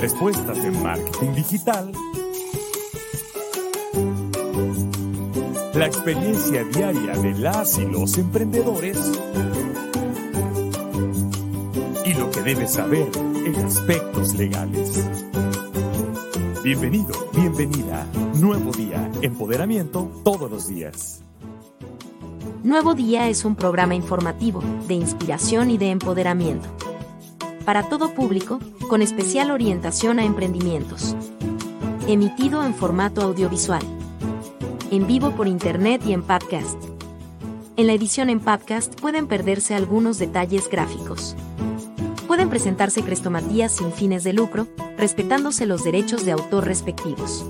Respuestas 0.00 0.62
de 0.62 0.70
marketing 0.70 1.34
digital. 1.34 1.92
La 5.74 5.86
experiencia 5.86 6.62
diaria 6.64 7.14
de 7.14 7.34
las 7.34 7.78
y 7.78 7.84
los 7.84 8.16
emprendedores. 8.16 8.96
Y 12.04 12.14
lo 12.14 12.30
que 12.30 12.42
debes 12.42 12.74
saber 12.74 13.08
en 13.16 13.56
aspectos 13.56 14.34
legales. 14.34 15.04
Bienvenido, 16.62 17.14
bienvenida. 17.34 18.06
Nuevo 18.34 18.70
día, 18.70 19.10
empoderamiento 19.20 20.10
todos 20.22 20.48
los 20.48 20.68
días. 20.68 21.22
Nuevo 22.62 22.94
Día 22.94 23.28
es 23.28 23.44
un 23.44 23.56
programa 23.56 23.94
informativo, 23.94 24.62
de 24.86 24.94
inspiración 24.94 25.70
y 25.70 25.78
de 25.78 25.90
empoderamiento. 25.90 26.87
Para 27.68 27.82
todo 27.82 28.14
público, 28.14 28.60
con 28.88 29.02
especial 29.02 29.50
orientación 29.50 30.18
a 30.18 30.24
emprendimientos. 30.24 31.14
Emitido 32.06 32.64
en 32.64 32.72
formato 32.72 33.20
audiovisual. 33.20 33.82
En 34.90 35.06
vivo 35.06 35.32
por 35.32 35.48
internet 35.48 36.00
y 36.06 36.14
en 36.14 36.22
podcast. 36.22 36.82
En 37.76 37.86
la 37.86 37.92
edición 37.92 38.30
en 38.30 38.40
podcast 38.40 38.98
pueden 38.98 39.26
perderse 39.26 39.74
algunos 39.74 40.18
detalles 40.18 40.70
gráficos. 40.70 41.36
Pueden 42.26 42.48
presentarse 42.48 43.02
crestomatías 43.02 43.72
sin 43.72 43.92
fines 43.92 44.24
de 44.24 44.32
lucro, 44.32 44.66
respetándose 44.96 45.66
los 45.66 45.84
derechos 45.84 46.24
de 46.24 46.32
autor 46.32 46.64
respectivos. 46.64 47.44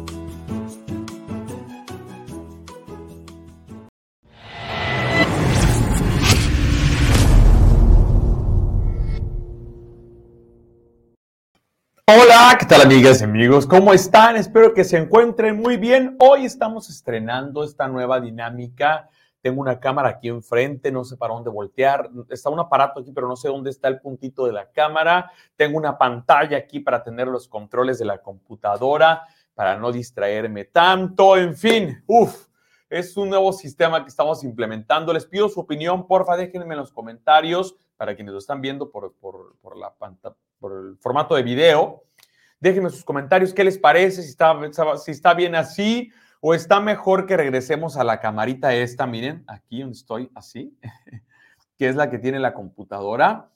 Hola, 12.10 12.56
¿qué 12.58 12.64
tal 12.64 12.80
amigas 12.80 13.20
y 13.20 13.24
amigos? 13.24 13.66
¿Cómo 13.66 13.92
están? 13.92 14.36
Espero 14.36 14.72
que 14.72 14.82
se 14.82 14.96
encuentren 14.96 15.60
muy 15.60 15.76
bien. 15.76 16.16
Hoy 16.18 16.46
estamos 16.46 16.88
estrenando 16.88 17.62
esta 17.62 17.86
nueva 17.86 18.18
dinámica. 18.18 19.10
Tengo 19.42 19.60
una 19.60 19.78
cámara 19.78 20.08
aquí 20.08 20.28
enfrente, 20.28 20.90
no 20.90 21.04
sé 21.04 21.18
para 21.18 21.34
dónde 21.34 21.50
voltear. 21.50 22.08
Está 22.30 22.48
un 22.48 22.60
aparato 22.60 23.00
aquí, 23.00 23.12
pero 23.12 23.28
no 23.28 23.36
sé 23.36 23.48
dónde 23.48 23.68
está 23.68 23.88
el 23.88 24.00
puntito 24.00 24.46
de 24.46 24.52
la 24.52 24.70
cámara. 24.70 25.30
Tengo 25.54 25.76
una 25.76 25.98
pantalla 25.98 26.56
aquí 26.56 26.80
para 26.80 27.04
tener 27.04 27.28
los 27.28 27.46
controles 27.46 27.98
de 27.98 28.06
la 28.06 28.22
computadora, 28.22 29.24
para 29.52 29.76
no 29.76 29.92
distraerme 29.92 30.64
tanto. 30.64 31.36
En 31.36 31.54
fin, 31.54 32.02
uff, 32.06 32.46
es 32.88 33.18
un 33.18 33.28
nuevo 33.28 33.52
sistema 33.52 34.02
que 34.02 34.08
estamos 34.08 34.42
implementando. 34.44 35.12
Les 35.12 35.26
pido 35.26 35.50
su 35.50 35.60
opinión, 35.60 36.06
porfa, 36.06 36.38
déjenme 36.38 36.72
en 36.72 36.80
los 36.80 36.90
comentarios 36.90 37.76
para 37.98 38.16
quienes 38.16 38.32
lo 38.32 38.38
están 38.38 38.62
viendo 38.62 38.90
por, 38.90 39.12
por 39.12 39.76
la 39.76 39.92
pantalla 39.92 40.36
por 40.58 40.72
el 40.72 40.96
formato 40.98 41.34
de 41.34 41.42
video. 41.42 42.04
Déjenme 42.60 42.90
sus 42.90 43.04
comentarios, 43.04 43.54
qué 43.54 43.64
les 43.64 43.78
parece, 43.78 44.22
si 44.22 44.30
está, 44.30 44.54
si 44.96 45.10
está 45.12 45.34
bien 45.34 45.54
así 45.54 46.10
o 46.40 46.54
está 46.54 46.80
mejor 46.80 47.26
que 47.26 47.36
regresemos 47.36 47.96
a 47.96 48.04
la 48.04 48.20
camarita 48.20 48.74
esta, 48.74 49.06
miren, 49.06 49.44
aquí 49.46 49.80
donde 49.80 49.96
estoy, 49.96 50.30
así, 50.34 50.76
que 51.78 51.88
es 51.88 51.96
la 51.96 52.10
que 52.10 52.18
tiene 52.18 52.38
la 52.38 52.54
computadora. 52.54 53.50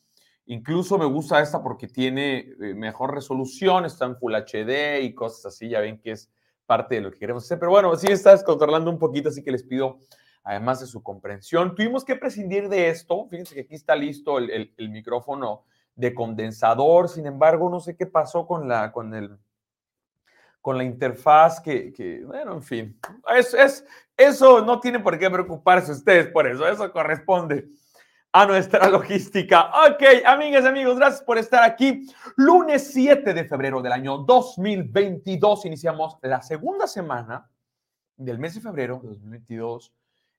Incluso 0.47 0.99
me 0.99 1.05
gusta 1.05 1.41
esta 1.41 1.63
porque 1.63 1.87
tiene 1.87 2.39
eh, 2.39 2.75
mejor 2.75 3.15
resolución, 3.15 3.85
está 3.85 4.07
en 4.07 4.17
Full 4.17 4.35
HD 4.35 5.01
y 5.03 5.15
cosas 5.15 5.47
así, 5.47 5.69
ya 5.69 5.81
ven 5.81 5.99
que 5.99 6.13
es 6.13 6.31
parte 6.67 6.97
de 6.97 7.01
lo 7.03 7.13
que 7.13 7.19
queremos 7.19 7.45
hacer. 7.45 7.59
Pero 7.59 7.71
bueno, 7.71 7.95
sí 7.97 8.09
estás 8.11 8.43
controlando 8.43 8.91
un 8.91 8.99
poquito, 8.99 9.29
así 9.29 9.43
que 9.43 9.53
les 9.53 9.63
pido, 9.63 9.99
además 10.43 10.81
de 10.81 10.87
su 10.87 11.03
comprensión, 11.03 11.75
tuvimos 11.75 12.05
que 12.05 12.17
prescindir 12.17 12.69
de 12.69 12.89
esto. 12.89 13.27
Fíjense 13.29 13.55
que 13.55 13.63
aquí 13.63 13.75
está 13.75 13.95
listo 13.95 14.39
el 14.39 14.91
micrófono 14.91 15.65
de 15.95 16.15
condensador. 16.15 17.09
Sin 17.09 17.27
embargo, 17.27 17.69
no 17.69 17.81
sé 17.81 17.97
qué 17.97 18.07
pasó 18.07 18.47
con 18.47 18.69
la, 18.69 18.93
con 18.93 19.15
el, 19.15 19.39
con 20.61 20.79
la 20.79 20.85
interfaz 20.85 21.61
que, 21.61 22.23
bueno, 22.25 22.55
en 22.55 22.63
fin, 22.63 23.01
es, 23.37 23.53
es, 23.53 23.85
eso 24.17 24.65
no 24.65 24.81
tiene 24.81 25.01
por 25.01 25.19
qué 25.19 25.29
preocuparse 25.29 25.93
ustedes 25.93 26.29
por 26.29 26.47
eso, 26.47 26.67
eso 26.67 26.91
corresponde 26.93 27.69
a 28.31 28.47
nuestra 28.47 28.89
logística. 28.91 29.71
Ok, 29.87 30.03
amigas 30.25 30.65
y 30.65 30.69
amigos, 30.69 30.97
gracias 30.97 31.23
por 31.23 31.37
estar 31.37 31.65
aquí. 31.65 32.07
Lunes 32.37 32.93
7 32.93 33.35
de 33.35 33.45
febrero 33.45 33.83
del 33.83 33.93
año 33.93 34.19
2022 34.19 35.67
iniciamos 35.67 36.17
la 36.23 36.41
segunda 36.43 36.87
semana 36.87 37.51
del 38.17 38.39
mes 38.39 38.55
de 38.55 38.61
febrero 38.61 39.01
de 39.03 39.09
2022 39.09 39.93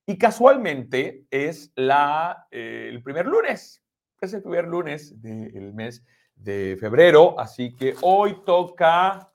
y 0.06 0.18
casualmente 0.18 1.25
es 1.30 1.72
la, 1.75 2.47
eh, 2.50 2.88
el 2.90 3.03
primer 3.03 3.25
lunes 3.25 3.82
es 4.25 4.34
el 4.34 4.41
primer 4.41 4.66
lunes 4.67 5.22
del 5.22 5.73
mes 5.73 6.03
de 6.35 6.78
febrero, 6.79 7.39
así 7.39 7.75
que 7.75 7.95
hoy 8.01 8.44
toca, 8.45 9.31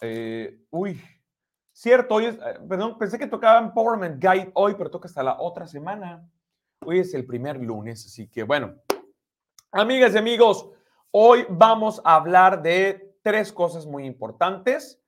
eh, 0.00 0.58
uy, 0.70 1.00
cierto, 1.72 2.16
hoy 2.16 2.26
es, 2.26 2.36
eh, 2.36 2.58
perdón, 2.68 2.98
pensé 2.98 3.18
que 3.18 3.26
tocaba 3.26 3.58
Empowerment 3.58 4.22
Guide 4.22 4.50
hoy, 4.54 4.74
pero 4.76 4.90
toca 4.90 5.08
hasta 5.08 5.22
la 5.22 5.40
otra 5.40 5.66
semana. 5.66 6.28
Hoy 6.84 7.00
es 7.00 7.14
el 7.14 7.26
primer 7.26 7.60
lunes, 7.60 8.04
así 8.06 8.28
que 8.28 8.42
bueno, 8.42 8.74
amigas 9.72 10.14
y 10.14 10.18
amigos, 10.18 10.70
hoy 11.10 11.46
vamos 11.48 12.00
a 12.04 12.16
hablar 12.16 12.62
de 12.62 13.16
tres 13.22 13.52
cosas 13.52 13.86
muy 13.86 14.06
importantes. 14.06 15.00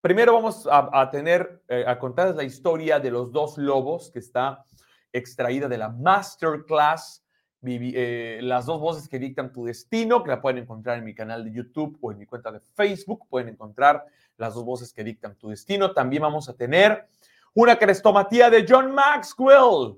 Primero 0.00 0.32
vamos 0.32 0.66
a, 0.70 1.10
tener, 1.10 1.62
eh, 1.68 1.84
a 1.86 1.98
contarles 1.98 2.34
la 2.34 2.44
historia 2.44 2.98
de 2.98 3.10
los 3.10 3.30
dos 3.32 3.58
lobos 3.58 4.10
que 4.10 4.18
está 4.18 4.64
extraída 5.12 5.68
de 5.68 5.76
la 5.76 5.90
masterclass 5.90 7.24
eh, 7.62 8.40
las 8.42 8.66
dos 8.66 8.80
voces 8.80 9.08
que 9.08 9.18
dictan 9.18 9.52
tu 9.52 9.64
destino, 9.64 10.22
que 10.22 10.30
la 10.30 10.40
pueden 10.40 10.62
encontrar 10.62 10.98
en 10.98 11.04
mi 11.04 11.14
canal 11.14 11.44
de 11.44 11.52
YouTube 11.52 11.98
o 12.00 12.12
en 12.12 12.18
mi 12.18 12.26
cuenta 12.26 12.50
de 12.50 12.60
Facebook. 12.60 13.26
Pueden 13.28 13.48
encontrar 13.48 14.04
las 14.36 14.54
dos 14.54 14.64
voces 14.64 14.92
que 14.92 15.04
dictan 15.04 15.36
tu 15.36 15.50
destino. 15.50 15.92
También 15.92 16.22
vamos 16.22 16.48
a 16.48 16.54
tener 16.54 17.06
una 17.54 17.76
crestomatía 17.76 18.48
de 18.50 18.64
John 18.68 18.92
Maxwell. 18.92 19.96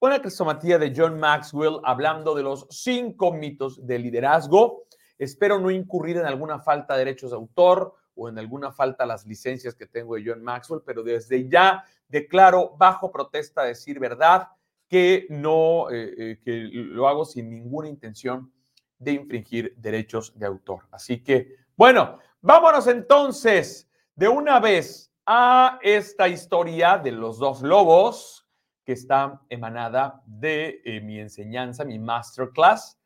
Una 0.00 0.20
crestomatía 0.20 0.78
de 0.78 0.92
John 0.96 1.18
Maxwell 1.20 1.78
hablando 1.84 2.34
de 2.34 2.42
los 2.42 2.66
cinco 2.70 3.32
mitos 3.32 3.86
de 3.86 3.98
liderazgo. 3.98 4.84
Espero 5.18 5.60
no 5.60 5.70
incurrir 5.70 6.16
en 6.16 6.26
alguna 6.26 6.58
falta 6.58 6.94
de 6.94 7.00
derechos 7.00 7.30
de 7.30 7.36
autor 7.36 7.94
o 8.14 8.28
en 8.28 8.38
alguna 8.38 8.72
falta 8.72 9.04
a 9.04 9.06
las 9.06 9.26
licencias 9.26 9.74
que 9.74 9.86
tengo 9.86 10.16
de 10.16 10.24
John 10.26 10.42
Maxwell, 10.42 10.82
pero 10.84 11.02
desde 11.02 11.48
ya 11.48 11.84
declaro 12.08 12.74
bajo 12.76 13.12
protesta 13.12 13.62
decir 13.62 13.98
verdad 13.98 14.48
que 14.92 15.26
no, 15.30 15.90
eh, 15.90 16.14
eh, 16.18 16.40
que 16.44 16.68
lo 16.70 17.08
hago 17.08 17.24
sin 17.24 17.48
ninguna 17.48 17.88
intención 17.88 18.52
de 18.98 19.12
infringir 19.12 19.74
derechos 19.78 20.38
de 20.38 20.44
autor. 20.44 20.86
Así 20.90 21.24
que, 21.24 21.56
bueno, 21.74 22.18
vámonos 22.42 22.86
entonces 22.88 23.88
de 24.14 24.28
una 24.28 24.60
vez 24.60 25.10
a 25.24 25.78
esta 25.80 26.28
historia 26.28 26.98
de 26.98 27.10
los 27.10 27.38
dos 27.38 27.62
lobos 27.62 28.46
que 28.84 28.92
está 28.92 29.40
emanada 29.48 30.22
de 30.26 30.82
eh, 30.84 31.00
mi 31.00 31.18
enseñanza, 31.18 31.86
mi 31.86 31.98
masterclass, 31.98 32.98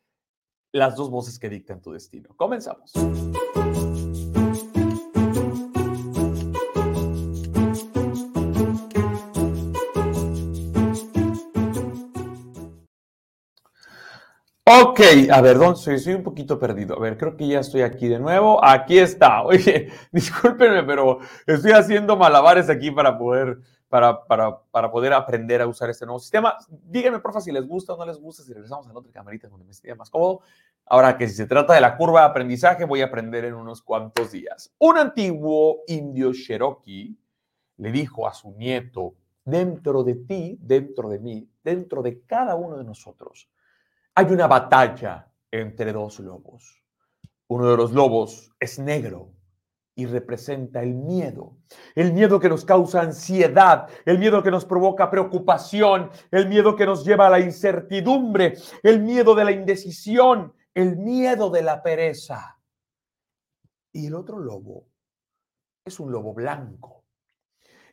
las 0.72 0.96
dos 0.96 1.08
voces 1.08 1.38
que 1.38 1.48
dictan 1.48 1.80
tu 1.80 1.92
destino. 1.92 2.30
Comenzamos. 2.34 2.92
Ok, 14.78 15.00
a 15.32 15.40
ver, 15.40 15.56
¿dónde 15.56 15.98
soy? 15.98 16.12
Un 16.12 16.22
poquito 16.22 16.58
perdido. 16.58 16.96
A 16.96 17.00
ver, 17.00 17.16
creo 17.16 17.34
que 17.34 17.46
ya 17.46 17.60
estoy 17.60 17.80
aquí 17.80 18.08
de 18.08 18.18
nuevo. 18.18 18.62
Aquí 18.62 18.98
está. 18.98 19.42
Oye, 19.44 19.90
discúlpenme, 20.12 20.82
pero 20.82 21.20
estoy 21.46 21.72
haciendo 21.72 22.14
malabares 22.14 22.68
aquí 22.68 22.90
para 22.90 23.16
poder, 23.16 23.58
para, 23.88 24.26
para, 24.26 24.60
para 24.70 24.90
poder 24.90 25.14
aprender 25.14 25.62
a 25.62 25.66
usar 25.66 25.88
este 25.88 26.04
nuevo 26.04 26.18
sistema. 26.18 26.58
Díganme, 26.68 27.20
porfa, 27.20 27.40
si 27.40 27.52
les 27.52 27.66
gusta 27.66 27.94
o 27.94 27.96
no 27.96 28.04
les 28.04 28.18
gusta, 28.18 28.42
si 28.42 28.52
regresamos 28.52 28.86
a 28.86 28.92
la 28.92 28.98
otra 28.98 29.12
camarita 29.12 29.48
donde 29.48 29.64
me 29.64 29.70
esté 29.70 29.94
más 29.94 30.10
cómodo. 30.10 30.40
Ahora 30.84 31.16
que 31.16 31.26
si 31.26 31.34
se 31.34 31.46
trata 31.46 31.72
de 31.72 31.80
la 31.80 31.96
curva 31.96 32.20
de 32.20 32.26
aprendizaje, 32.26 32.84
voy 32.84 33.00
a 33.00 33.06
aprender 33.06 33.46
en 33.46 33.54
unos 33.54 33.80
cuantos 33.80 34.32
días. 34.32 34.74
Un 34.78 34.98
antiguo 34.98 35.84
indio 35.86 36.32
cherokee 36.34 37.16
le 37.78 37.92
dijo 37.92 38.28
a 38.28 38.34
su 38.34 38.50
nieto, 38.50 39.14
dentro 39.42 40.02
de 40.02 40.16
ti, 40.16 40.58
dentro 40.60 41.08
de 41.08 41.18
mí, 41.18 41.48
dentro 41.64 42.02
de 42.02 42.20
cada 42.26 42.56
uno 42.56 42.76
de 42.76 42.84
nosotros, 42.84 43.48
hay 44.16 44.24
una 44.32 44.46
batalla 44.46 45.30
entre 45.50 45.92
dos 45.92 46.20
lobos. 46.20 46.82
Uno 47.48 47.70
de 47.70 47.76
los 47.76 47.92
lobos 47.92 48.50
es 48.58 48.78
negro 48.78 49.34
y 49.94 50.06
representa 50.06 50.82
el 50.82 50.94
miedo, 50.94 51.58
el 51.94 52.14
miedo 52.14 52.40
que 52.40 52.48
nos 52.48 52.64
causa 52.64 53.02
ansiedad, 53.02 53.88
el 54.06 54.18
miedo 54.18 54.42
que 54.42 54.50
nos 54.50 54.64
provoca 54.64 55.10
preocupación, 55.10 56.10
el 56.30 56.48
miedo 56.48 56.74
que 56.76 56.86
nos 56.86 57.04
lleva 57.04 57.26
a 57.26 57.30
la 57.30 57.40
incertidumbre, 57.40 58.54
el 58.82 59.02
miedo 59.02 59.34
de 59.34 59.44
la 59.44 59.52
indecisión, 59.52 60.54
el 60.74 60.96
miedo 60.96 61.50
de 61.50 61.62
la 61.62 61.82
pereza. 61.82 62.58
Y 63.92 64.06
el 64.06 64.14
otro 64.14 64.38
lobo 64.38 64.88
es 65.84 66.00
un 66.00 66.10
lobo 66.10 66.32
blanco, 66.32 67.04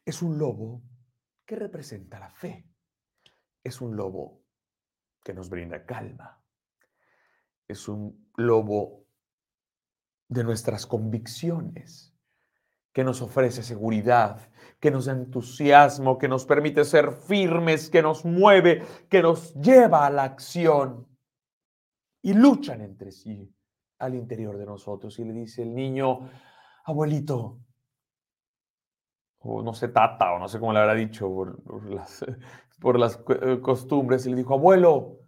es 0.05 0.21
un 0.21 0.37
lobo 0.37 0.81
que 1.45 1.57
representa 1.57 2.17
la 2.17 2.29
fe, 2.29 2.65
es 3.61 3.81
un 3.81 3.95
lobo 3.95 4.42
que 5.23 5.33
nos 5.33 5.49
brinda 5.49 5.85
calma, 5.85 6.41
es 7.67 7.87
un 7.87 8.29
lobo 8.35 9.05
de 10.27 10.43
nuestras 10.43 10.85
convicciones, 10.85 12.13
que 12.91 13.03
nos 13.03 13.21
ofrece 13.21 13.63
seguridad, 13.63 14.51
que 14.79 14.91
nos 14.91 15.05
da 15.05 15.13
entusiasmo, 15.13 16.17
que 16.17 16.27
nos 16.27 16.45
permite 16.45 16.85
ser 16.85 17.11
firmes, 17.11 17.89
que 17.89 18.03
nos 18.03 18.23
mueve, 18.23 18.83
que 19.09 19.21
nos 19.21 19.53
lleva 19.55 20.05
a 20.05 20.09
la 20.11 20.23
acción. 20.23 21.07
Y 22.21 22.33
luchan 22.33 22.81
entre 22.81 23.11
sí 23.11 23.53
al 23.97 24.15
interior 24.15 24.57
de 24.57 24.65
nosotros. 24.65 25.17
Y 25.17 25.25
le 25.25 25.33
dice 25.33 25.63
el 25.63 25.73
niño, 25.73 26.29
abuelito, 26.85 27.59
o 29.39 29.61
no 29.61 29.73
sé, 29.73 29.89
tata, 29.89 30.33
o 30.33 30.39
no 30.39 30.47
sé 30.47 30.59
cómo 30.59 30.71
le 30.71 30.79
habrá 30.79 30.93
dicho 30.93 31.27
por, 31.27 31.89
las, 31.89 32.25
por 32.83 32.99
las 32.99 33.17
eh, 33.29 33.61
costumbres, 33.61 34.25
y 34.25 34.31
le 34.31 34.35
dijo, 34.35 34.55
abuelo, 34.55 35.21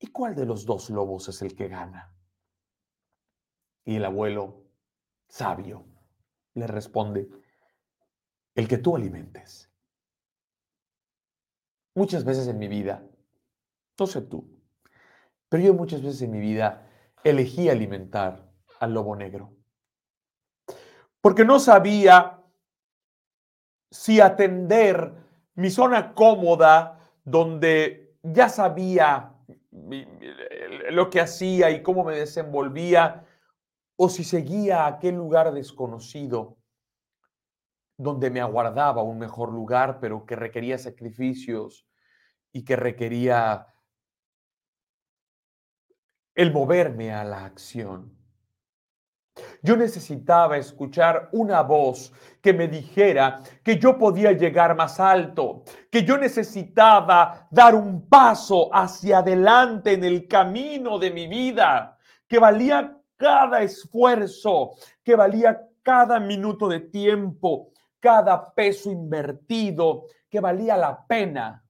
¿y 0.00 0.08
cuál 0.08 0.34
de 0.34 0.44
los 0.44 0.66
dos 0.66 0.90
lobos 0.90 1.28
es 1.28 1.40
el 1.40 1.54
que 1.54 1.68
gana? 1.68 2.12
Y 3.84 3.94
el 3.94 4.04
abuelo, 4.04 4.64
sabio, 5.28 5.86
le 6.54 6.66
responde, 6.66 7.30
el 8.56 8.66
que 8.66 8.78
tú 8.78 8.96
alimentes. 8.96 9.70
Muchas 11.94 12.24
veces 12.24 12.48
en 12.48 12.58
mi 12.58 12.66
vida, 12.66 13.06
no 13.96 14.06
sé 14.08 14.22
tú, 14.22 14.60
pero 15.48 15.62
yo 15.62 15.74
muchas 15.74 16.02
veces 16.02 16.22
en 16.22 16.32
mi 16.32 16.40
vida 16.40 16.90
elegí 17.22 17.68
alimentar 17.68 18.50
al 18.80 18.94
lobo 18.94 19.14
negro. 19.14 19.54
Porque 21.20 21.44
no 21.44 21.60
sabía 21.60 22.42
si 23.92 24.20
atender 24.20 25.19
mi 25.54 25.70
zona 25.70 26.14
cómoda, 26.14 26.98
donde 27.24 28.16
ya 28.22 28.48
sabía 28.48 29.34
lo 30.90 31.10
que 31.10 31.20
hacía 31.20 31.70
y 31.70 31.82
cómo 31.82 32.04
me 32.04 32.16
desenvolvía, 32.16 33.24
o 33.96 34.08
si 34.08 34.24
seguía 34.24 34.84
a 34.84 34.86
aquel 34.86 35.14
lugar 35.14 35.52
desconocido 35.52 36.56
donde 37.98 38.30
me 38.30 38.40
aguardaba 38.40 39.02
un 39.02 39.18
mejor 39.18 39.52
lugar, 39.52 40.00
pero 40.00 40.24
que 40.24 40.34
requería 40.34 40.78
sacrificios 40.78 41.86
y 42.50 42.64
que 42.64 42.76
requería 42.76 43.66
el 46.34 46.50
moverme 46.50 47.12
a 47.12 47.24
la 47.24 47.44
acción. 47.44 48.19
Yo 49.62 49.76
necesitaba 49.76 50.56
escuchar 50.56 51.28
una 51.32 51.62
voz 51.62 52.12
que 52.40 52.52
me 52.52 52.68
dijera 52.68 53.42
que 53.62 53.78
yo 53.78 53.98
podía 53.98 54.32
llegar 54.32 54.74
más 54.74 54.98
alto, 54.98 55.64
que 55.90 56.04
yo 56.04 56.16
necesitaba 56.16 57.46
dar 57.50 57.74
un 57.74 58.08
paso 58.08 58.74
hacia 58.74 59.18
adelante 59.18 59.92
en 59.92 60.04
el 60.04 60.26
camino 60.26 60.98
de 60.98 61.10
mi 61.10 61.26
vida, 61.28 61.98
que 62.26 62.38
valía 62.38 62.96
cada 63.16 63.62
esfuerzo, 63.62 64.72
que 65.04 65.14
valía 65.14 65.60
cada 65.82 66.18
minuto 66.18 66.68
de 66.68 66.80
tiempo, 66.80 67.72
cada 67.98 68.54
peso 68.54 68.90
invertido, 68.90 70.06
que 70.28 70.40
valía 70.40 70.76
la 70.76 71.06
pena 71.06 71.62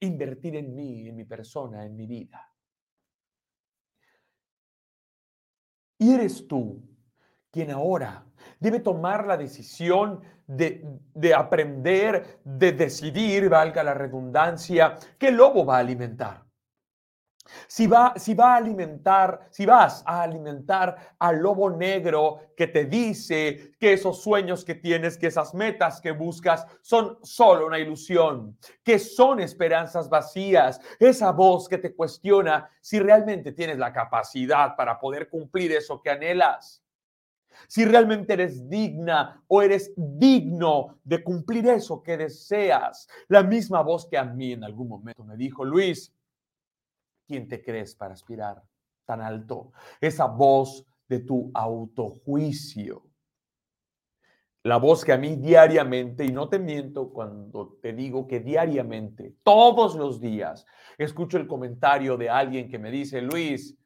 invertir 0.00 0.56
en 0.56 0.74
mí, 0.74 1.08
en 1.08 1.16
mi 1.16 1.24
persona, 1.24 1.84
en 1.86 1.96
mi 1.96 2.06
vida. 2.06 2.51
Y 6.02 6.12
eres 6.12 6.48
tú 6.48 6.82
quien 7.52 7.70
ahora 7.70 8.26
debe 8.58 8.80
tomar 8.80 9.24
la 9.24 9.36
decisión 9.36 10.20
de, 10.48 10.84
de, 11.14 11.32
aprender, 11.32 12.40
de 12.42 12.72
decidir, 12.72 13.48
valga 13.48 13.84
la 13.84 13.94
redundancia, 13.94 14.98
qué 15.16 15.30
lobo 15.30 15.64
va 15.64 15.76
a 15.76 15.78
alimentar. 15.78 16.42
Si, 17.66 17.86
va, 17.86 18.14
si 18.16 18.34
va 18.34 18.54
a 18.54 18.56
alimentar, 18.56 19.48
si 19.50 19.66
vas 19.66 20.02
a 20.06 20.22
alimentar 20.22 21.14
al 21.18 21.38
lobo 21.38 21.70
negro 21.70 22.52
que 22.56 22.68
te 22.68 22.84
dice 22.84 23.72
que 23.80 23.94
esos 23.94 24.22
sueños 24.22 24.64
que 24.64 24.76
tienes, 24.76 25.18
que 25.18 25.26
esas 25.26 25.52
metas 25.52 26.00
que 26.00 26.12
buscas 26.12 26.66
son 26.82 27.18
solo 27.22 27.66
una 27.66 27.78
ilusión, 27.78 28.56
que 28.84 28.98
son 28.98 29.40
esperanzas 29.40 30.08
vacías, 30.08 30.80
esa 30.98 31.32
voz 31.32 31.68
que 31.68 31.78
te 31.78 31.94
cuestiona 31.94 32.70
si 32.80 33.00
realmente 33.00 33.52
tienes 33.52 33.78
la 33.78 33.92
capacidad 33.92 34.76
para 34.76 35.00
poder 35.00 35.28
cumplir 35.28 35.72
eso 35.72 36.00
que 36.00 36.10
anhelas. 36.10 36.82
Si 37.68 37.84
realmente 37.84 38.32
eres 38.32 38.68
digna 38.68 39.42
o 39.46 39.62
eres 39.62 39.92
digno 39.96 40.98
de 41.04 41.22
cumplir 41.22 41.66
eso 41.68 42.02
que 42.02 42.16
deseas. 42.16 43.08
La 43.28 43.42
misma 43.42 43.82
voz 43.82 44.06
que 44.06 44.16
a 44.16 44.24
mí 44.24 44.52
en 44.52 44.64
algún 44.64 44.88
momento 44.88 45.24
me 45.24 45.36
dijo, 45.36 45.64
Luis, 45.64 46.12
¿Quién 47.32 47.48
te 47.48 47.62
crees 47.62 47.94
para 47.94 48.12
aspirar 48.12 48.62
tan 49.06 49.22
alto? 49.22 49.72
Esa 50.02 50.26
voz 50.26 50.86
de 51.08 51.20
tu 51.20 51.50
autojuicio. 51.54 53.06
La 54.64 54.76
voz 54.76 55.02
que 55.02 55.14
a 55.14 55.16
mí 55.16 55.36
diariamente, 55.36 56.26
y 56.26 56.30
no 56.30 56.50
te 56.50 56.58
miento 56.58 57.10
cuando 57.10 57.78
te 57.80 57.94
digo 57.94 58.26
que 58.26 58.40
diariamente, 58.40 59.36
todos 59.42 59.94
los 59.94 60.20
días, 60.20 60.66
escucho 60.98 61.38
el 61.38 61.46
comentario 61.46 62.18
de 62.18 62.28
alguien 62.28 62.68
que 62.68 62.78
me 62.78 62.90
dice, 62.90 63.22
Luis, 63.22 63.78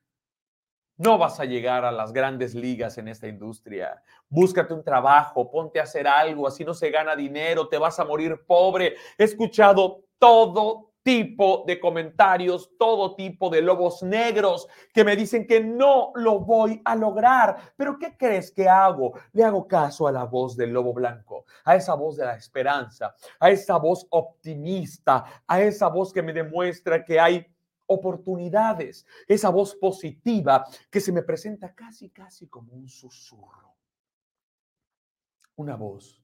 no 0.97 1.17
vas 1.17 1.39
a 1.39 1.45
llegar 1.45 1.85
a 1.85 1.93
las 1.93 2.13
grandes 2.13 2.53
ligas 2.53 2.99
en 2.99 3.07
esta 3.07 3.29
industria. 3.29 4.03
Búscate 4.29 4.75
un 4.75 4.83
trabajo, 4.83 5.49
ponte 5.53 5.79
a 5.79 5.85
hacer 5.85 6.09
algo, 6.09 6.49
así 6.49 6.65
no 6.65 6.75
se 6.75 6.91
gana 6.91 7.15
dinero, 7.15 7.69
te 7.69 7.79
vas 7.79 8.01
a 8.01 8.05
morir 8.05 8.45
pobre. 8.45 8.97
He 9.17 9.23
escuchado 9.23 10.03
todo 10.19 10.86
tipo 11.07 11.63
de 11.65 11.79
comentarios, 11.79 12.73
todo 12.77 13.15
tipo 13.15 13.49
de 13.49 13.63
lobos 13.63 14.03
negros 14.03 14.67
que 14.93 15.05
me 15.05 15.15
dicen 15.15 15.47
que 15.47 15.63
no 15.63 16.11
lo 16.17 16.41
voy 16.41 16.83
a 16.85 16.97
lograr. 16.97 17.75
Pero 17.77 17.97
¿qué 17.97 18.17
crees 18.17 18.51
que 18.51 18.69
hago? 18.69 19.13
Le 19.33 19.45
hago 19.45 19.69
caso 19.69 20.09
a 20.09 20.13
la 20.13 20.25
voz 20.25 20.57
del 20.57 20.73
lobo 20.73 20.93
blanco, 20.93 21.45
a 21.65 21.77
esa 21.77 21.95
voz 21.95 22.17
de 22.17 22.25
la 22.25 22.35
esperanza, 22.35 23.15
a 23.39 23.51
esa 23.51 23.77
voz 23.77 24.05
optimista, 24.11 25.45
a 25.47 25.63
esa 25.63 25.87
voz 25.87 26.13
que 26.13 26.25
me 26.25 26.33
demuestra 26.33 27.05
que 27.05 27.21
hay 27.21 27.47
oportunidades, 27.87 29.07
esa 29.29 29.51
voz 29.51 29.77
positiva 29.77 30.67
que 30.91 31.01
se 31.01 31.13
me 31.13 31.23
presenta 31.23 31.73
casi, 31.73 32.11
casi 32.11 32.49
como 32.49 32.73
un 32.73 32.89
susurro. 32.89 33.77
Una 35.55 35.77
voz 35.77 36.21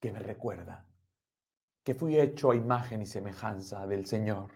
que 0.00 0.10
me 0.10 0.18
recuerda 0.18 0.84
que 1.88 1.94
fui 1.94 2.20
hecho 2.20 2.50
a 2.50 2.54
imagen 2.54 3.00
y 3.00 3.06
semejanza 3.06 3.86
del 3.86 4.04
Señor 4.04 4.50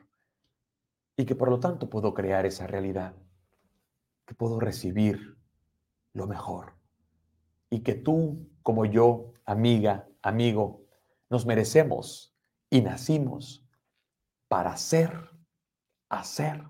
y 1.17 1.25
que 1.25 1.35
por 1.35 1.49
lo 1.49 1.59
tanto 1.59 1.89
puedo 1.89 2.13
crear 2.13 2.45
esa 2.45 2.67
realidad, 2.67 3.15
que 4.27 4.35
puedo 4.35 4.61
recibir 4.61 5.39
lo 6.13 6.27
mejor 6.27 6.75
y 7.71 7.81
que 7.81 7.95
tú 7.95 8.51
como 8.63 8.85
yo, 8.85 9.33
amiga, 9.47 10.07
amigo, 10.21 10.85
nos 11.31 11.47
merecemos 11.47 12.37
y 12.69 12.83
nacimos 12.83 13.67
para 14.47 14.77
ser, 14.77 15.31
hacer 16.11 16.63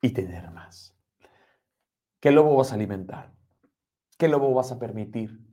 y 0.00 0.10
tener 0.10 0.50
más. 0.50 0.96
¿Qué 2.18 2.32
lobo 2.32 2.56
vas 2.56 2.72
a 2.72 2.74
alimentar? 2.74 3.32
¿Qué 4.18 4.26
lobo 4.26 4.52
vas 4.52 4.72
a 4.72 4.80
permitir 4.80 5.46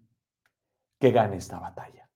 que 0.99 1.11
gane 1.11 1.37
esta 1.37 1.59
batalla? 1.59 2.09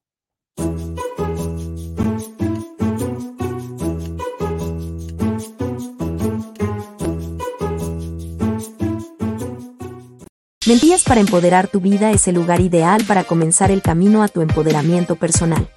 Mentías 10.68 11.03
para 11.03 11.20
empoderar 11.20 11.68
tu 11.68 11.80
vida 11.80 12.12
es 12.12 12.27
el 12.27 12.36
lugar 12.36 12.62
ideal 12.62 13.03
para 13.06 13.24
comenzar 13.24 13.72
el 13.72 13.82
camino 13.82 14.22
a 14.22 14.27
tu 14.27 14.41
empoderamiento 14.41 15.15
personal. 15.15 15.68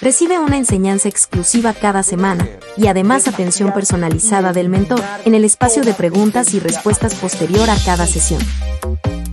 Recibe 0.00 0.40
una 0.40 0.56
enseñanza 0.56 1.08
exclusiva 1.08 1.72
cada 1.72 2.02
semana 2.02 2.48
y 2.76 2.88
además 2.88 3.28
atención 3.28 3.72
personalizada 3.72 4.52
del 4.52 4.68
mentor 4.68 5.00
en 5.24 5.36
el 5.36 5.44
espacio 5.44 5.84
de 5.84 5.94
preguntas 5.94 6.52
y 6.52 6.58
respuestas 6.58 7.14
posterior 7.14 7.70
a 7.70 7.76
cada 7.76 8.08
sesión. 8.08 8.42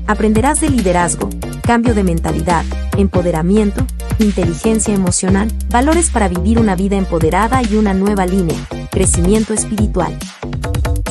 Aprenderás 0.06 0.62
de 0.62 0.70
liderazgo, 0.70 1.30
cambio 1.64 1.96
de 1.96 2.04
mentalidad, 2.04 2.64
empoderamiento, 2.96 3.88
inteligencia 4.20 4.94
emocional, 4.94 5.52
valores 5.70 6.12
para 6.12 6.28
vivir 6.28 6.60
una 6.60 6.76
vida 6.76 6.96
empoderada 6.96 7.64
y 7.64 7.76
una 7.76 7.96
nueva 7.96 8.28
línea, 8.28 8.60
crecimiento 8.92 9.56
espiritual. 9.56 10.16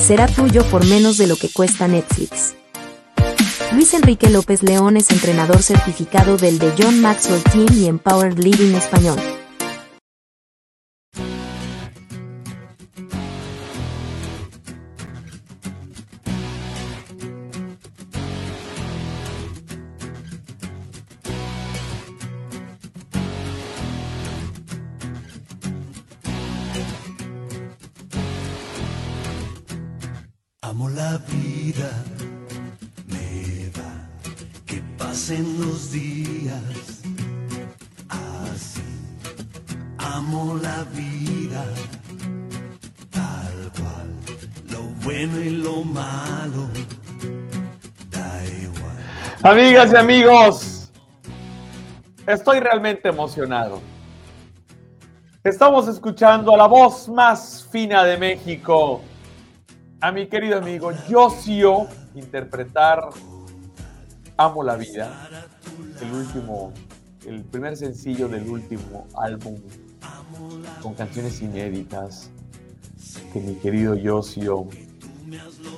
será 0.00 0.29
tuyo 0.29 0.65
por 0.67 0.87
menos 0.87 1.19
de 1.19 1.27
lo 1.27 1.35
que 1.35 1.49
cuesta 1.49 1.88
Netflix. 1.88 2.55
Luis 3.73 3.93
Enrique 3.93 4.31
López 4.31 4.63
León 4.63 4.97
es 4.97 5.11
entrenador 5.11 5.63
certificado 5.63 6.37
del 6.39 6.59
de 6.59 6.73
John 6.79 7.01
Maxwell 7.03 7.43
Team 7.45 7.69
y 7.75 7.87
Empowered 7.87 8.39
Living 8.39 8.75
Español. 8.75 9.19
Amo 30.63 30.89
la 30.91 31.19
vida, 31.19 32.05
pasen 35.29 35.61
los 35.61 35.93
días 35.93 37.03
así. 38.09 38.83
Amo 39.99 40.59
la 40.63 40.85
vida, 40.95 41.65
tal 43.11 43.71
cual, 43.77 44.09
lo 44.71 44.85
bueno 45.05 45.39
y 45.39 45.51
lo 45.51 45.85
malo, 45.85 46.69
da 48.11 48.43
igual. 48.47 48.97
Amigas 49.43 49.93
y 49.93 49.97
amigos, 49.97 50.91
estoy 52.27 52.61
realmente 52.61 53.11
emocionado. 53.11 53.83
Estamos 55.45 55.89
escuchando 55.89 56.55
a 56.55 56.57
la 56.57 56.67
voz 56.67 57.07
más 57.07 57.69
fina 57.71 58.03
de 58.05 58.17
México, 58.17 59.03
a 60.01 60.11
mi 60.11 60.27
querido 60.27 60.57
amigo 60.57 60.91
Josio, 61.07 61.87
interpretar 62.15 63.11
Amo 64.40 64.62
la 64.62 64.76
vida, 64.76 65.28
el 66.00 66.12
último, 66.12 66.73
el 67.26 67.42
primer 67.42 67.76
sencillo 67.76 68.28
del 68.28 68.49
último 68.49 69.09
álbum 69.16 69.57
con 70.80 70.95
canciones 70.95 71.42
inéditas 71.42 72.30
que 73.33 73.40
mi 73.40 73.57
querido 73.57 73.97
Josio 74.00 74.68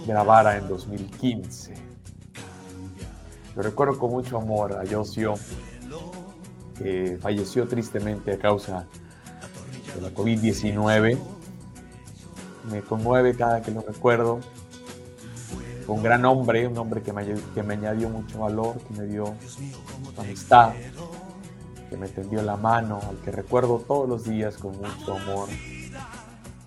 grabara 0.07 0.59
en 0.59 0.69
2015. 0.69 1.73
Lo 3.57 3.63
recuerdo 3.63 3.99
con 3.99 4.11
mucho 4.11 4.37
amor 4.37 4.75
a 4.75 4.83
Josio, 4.87 5.37
que 6.77 7.19
falleció 7.19 7.67
tristemente 7.67 8.33
a 8.33 8.39
causa 8.39 8.87
de 9.95 10.03
la 10.03 10.11
COVID-19. 10.11 11.19
Me 12.71 12.83
conmueve 12.83 13.35
cada 13.35 13.63
que 13.63 13.71
lo 13.71 13.81
recuerdo. 13.81 14.41
Un 15.93 16.03
gran 16.03 16.25
hombre, 16.25 16.69
un 16.69 16.79
hombre 16.79 17.03
que 17.03 17.13
me, 17.13 17.25
que 17.55 17.63
me 17.63 17.75
añadió 17.75 18.09
mucho 18.09 18.39
valor, 18.39 18.79
que 18.79 18.95
me 18.95 19.07
dio 19.07 19.35
amistad, 20.17 20.73
que 21.89 21.97
me 21.97 22.09
tendió 22.09 22.43
la 22.43 22.57
mano, 22.57 23.01
al 23.09 23.17
que 23.19 23.33
recuerdo 23.33 23.79
todos 23.79 24.09
los 24.09 24.25
días 24.25 24.57
con 24.57 24.77
mucho 24.77 25.17
amor 25.17 25.49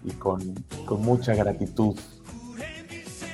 y 0.03 0.12
con, 0.12 0.53
con 0.86 1.01
mucha 1.01 1.34
gratitud 1.34 1.96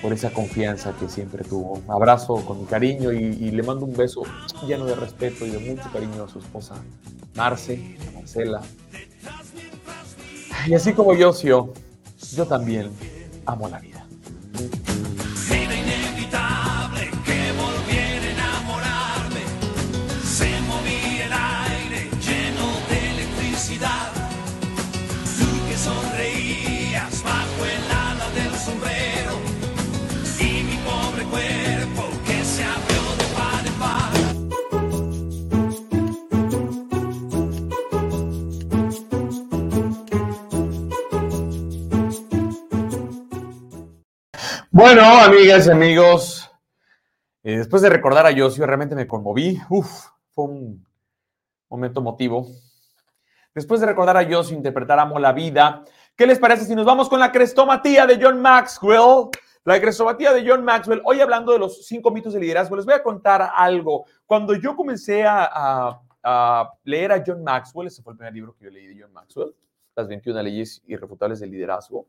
por 0.02 0.14
esa 0.14 0.32
confianza 0.32 0.94
que 0.94 1.10
siempre 1.10 1.44
tuvo. 1.44 1.82
Abrazo 1.88 2.36
con 2.46 2.60
mi 2.60 2.66
cariño 2.66 3.12
y, 3.12 3.52
le 3.52 3.64
mando 3.64 3.86
un 3.86 3.96
beso 3.96 4.24
lleno 4.68 4.86
de 4.86 4.96
respeto 4.96 5.46
y 5.46 5.50
de 5.50 5.60
mucho 5.60 5.92
cariño 5.92 6.24
a 6.24 6.30
su 6.30 6.40
esposa 6.40 6.76
Marce, 7.36 7.98
a 8.08 8.20
Marcela. 8.20 8.62
Y 10.68 10.74
así 10.74 10.94
como 10.94 11.14
yo, 11.14 11.34
yo, 11.42 11.74
yo 12.34 12.46
también 12.46 12.92
amo 13.46 13.68
la 13.68 13.80
vida. 13.80 14.06
Bueno, 44.92 45.04
amigas 45.22 45.68
y 45.68 45.70
amigos, 45.70 46.50
eh, 47.44 47.58
después 47.60 47.84
de 47.84 47.90
recordar 47.90 48.26
a 48.26 48.36
Josio, 48.36 48.66
realmente 48.66 48.96
me 48.96 49.06
conmoví. 49.06 49.62
Uf, 49.70 49.88
fue 50.32 50.46
un 50.46 50.84
momento 51.70 52.00
emotivo. 52.00 52.48
Después 53.54 53.82
de 53.82 53.86
recordar 53.86 54.18
a 54.18 54.28
Josio 54.28 54.58
interpretar 54.58 54.98
Amo 54.98 55.20
la 55.20 55.32
vida, 55.32 55.84
¿qué 56.16 56.26
les 56.26 56.40
parece 56.40 56.66
si 56.66 56.74
nos 56.74 56.88
vamos 56.88 57.08
con 57.08 57.20
la 57.20 57.32
crestomatía 57.32 58.08
de 58.08 58.18
John 58.20 58.42
Maxwell? 58.42 59.28
La 59.64 59.80
crestomatía 59.80 60.34
de 60.34 60.44
John 60.50 60.64
Maxwell. 60.66 61.04
Hoy 61.06 61.22
hablando 61.22 61.52
de 61.52 61.60
los 61.60 61.86
cinco 61.86 62.10
mitos 62.10 62.34
de 62.34 62.40
liderazgo, 62.40 62.76
les 62.76 62.86
voy 62.86 62.96
a 62.96 63.04
contar 63.04 63.48
algo. 63.56 64.06
Cuando 64.26 64.56
yo 64.56 64.76
comencé 64.76 65.24
a, 65.24 65.44
a- 65.54 66.02
a 66.24 66.74
leer 66.86 67.12
a 67.12 67.24
John 67.24 67.44
Maxwell, 67.44 67.86
ese 67.90 68.02
fue 68.02 68.14
el 68.14 68.18
primer 68.18 68.34
libro 68.34 68.56
que 68.58 68.66
yo 68.66 68.72
leí 68.72 68.88
de 68.88 69.04
John 69.04 69.14
Maxwell, 69.14 69.54
Las 69.96 70.08
21 70.08 70.42
leyes 70.42 70.82
irrefutables 70.88 71.40
del 71.42 71.52
liderazgo. 71.52 72.08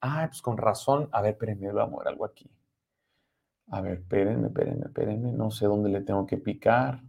Ah, 0.00 0.26
pues 0.28 0.42
con 0.42 0.56
razón. 0.56 1.08
A 1.12 1.22
ver, 1.22 1.32
espérenme, 1.32 1.72
voy 1.72 1.82
a 1.82 1.86
mover 1.86 2.08
algo 2.08 2.24
aquí. 2.24 2.50
A 3.70 3.80
ver, 3.80 3.98
espérenme, 3.98 4.48
espérenme, 4.48 4.86
espérenme. 4.86 5.32
No 5.32 5.50
sé 5.50 5.66
dónde 5.66 5.90
le 5.90 6.00
tengo 6.00 6.26
que 6.26 6.38
picar. 6.38 7.02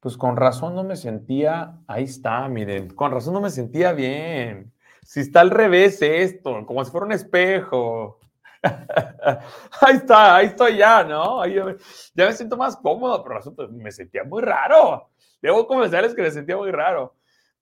Pues 0.00 0.16
con 0.16 0.36
razón 0.36 0.74
no 0.74 0.84
me 0.84 0.96
sentía. 0.96 1.78
Ahí 1.86 2.04
está, 2.04 2.48
miren. 2.48 2.94
Con 2.94 3.10
razón 3.12 3.34
no 3.34 3.40
me 3.40 3.50
sentía 3.50 3.92
bien. 3.92 4.72
Si 5.02 5.20
está 5.20 5.40
al 5.40 5.50
revés 5.50 6.00
esto, 6.02 6.64
como 6.66 6.84
si 6.84 6.90
fuera 6.90 7.06
un 7.06 7.12
espejo. 7.12 8.18
ahí 8.62 9.96
está, 9.96 10.36
ahí 10.36 10.46
estoy 10.46 10.78
ya, 10.78 11.04
¿no? 11.04 11.40
Ahí 11.40 11.54
ya, 11.54 11.64
me, 11.64 11.76
ya 12.14 12.26
me 12.26 12.32
siento 12.32 12.56
más 12.56 12.76
cómodo, 12.76 13.22
pero 13.22 13.36
resulta, 13.36 13.66
me 13.68 13.92
sentía 13.92 14.24
muy 14.24 14.42
raro. 14.42 15.10
Debo 15.40 15.66
confesarles 15.66 16.14
que 16.14 16.22
me 16.22 16.30
sentía 16.30 16.56
muy 16.56 16.70
raro. 16.70 17.14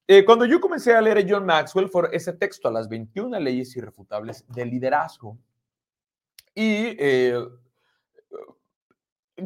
Eh, 0.06 0.24
cuando 0.24 0.44
yo 0.44 0.60
comencé 0.60 0.94
a 0.94 1.00
leer 1.00 1.18
a 1.18 1.24
John 1.26 1.46
Maxwell 1.46 1.88
fue 1.88 2.08
ese 2.12 2.32
texto, 2.34 2.68
a 2.68 2.72
las 2.72 2.88
21 2.88 3.38
leyes 3.40 3.74
irrefutables 3.76 4.44
del 4.48 4.70
liderazgo. 4.70 5.38
Y 6.54 6.94
eh, 6.98 7.38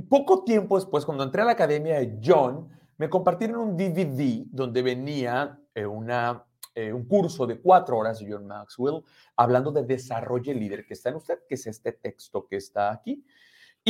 poco 0.09 0.45
tiempo 0.45 0.77
después, 0.77 1.05
cuando 1.05 1.25
entré 1.25 1.43
a 1.43 1.47
la 1.47 1.53
academia 1.53 2.01
de 2.01 2.19
John, 2.23 2.69
me 2.99 3.09
compartieron 3.09 3.61
un 3.61 3.77
DVD 3.77 4.45
donde 4.51 4.83
venía 4.83 5.59
eh, 5.75 5.87
una, 5.87 6.45
eh, 6.75 6.93
un 6.93 7.07
curso 7.07 7.47
de 7.47 7.61
cuatro 7.61 7.97
horas 7.97 8.19
de 8.19 8.31
John 8.31 8.47
Maxwell 8.47 9.03
hablando 9.37 9.71
de 9.71 9.85
desarrollo 9.85 10.53
líder 10.53 10.85
que 10.85 10.95
está 10.95 11.11
en 11.11 11.17
usted, 11.17 11.39
que 11.49 11.55
es 11.55 11.67
este 11.67 11.93
texto 11.93 12.47
que 12.47 12.57
está 12.57 12.91
aquí. 12.91 13.25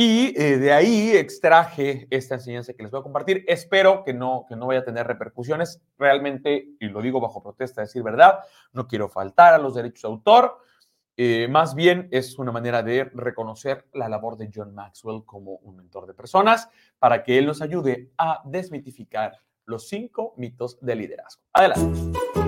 Y 0.01 0.33
eh, 0.41 0.57
de 0.57 0.71
ahí 0.71 1.11
extraje 1.11 2.07
esta 2.09 2.35
enseñanza 2.35 2.73
que 2.73 2.83
les 2.83 2.89
voy 2.89 3.01
a 3.01 3.03
compartir. 3.03 3.43
Espero 3.49 4.05
que 4.05 4.13
no, 4.13 4.45
que 4.47 4.55
no 4.55 4.67
vaya 4.67 4.79
a 4.79 4.85
tener 4.85 5.05
repercusiones. 5.05 5.81
Realmente, 5.97 6.69
y 6.79 6.87
lo 6.87 7.01
digo 7.01 7.19
bajo 7.19 7.43
protesta, 7.43 7.81
decir 7.81 8.01
verdad, 8.01 8.39
no 8.71 8.87
quiero 8.87 9.09
faltar 9.09 9.53
a 9.53 9.57
los 9.57 9.75
derechos 9.75 10.03
de 10.03 10.07
autor. 10.07 10.57
Eh, 11.17 11.49
más 11.49 11.75
bien 11.75 12.07
es 12.11 12.39
una 12.39 12.53
manera 12.53 12.81
de 12.81 13.11
reconocer 13.13 13.87
la 13.91 14.07
labor 14.07 14.37
de 14.37 14.49
John 14.55 14.73
Maxwell 14.73 15.25
como 15.25 15.55
un 15.55 15.75
mentor 15.75 16.07
de 16.07 16.13
personas 16.13 16.69
para 16.97 17.21
que 17.21 17.37
él 17.37 17.45
nos 17.45 17.61
ayude 17.61 18.13
a 18.17 18.41
desmitificar 18.45 19.33
los 19.65 19.89
cinco 19.89 20.33
mitos 20.37 20.79
del 20.79 20.99
liderazgo. 20.99 21.41
Adelante. 21.51 22.38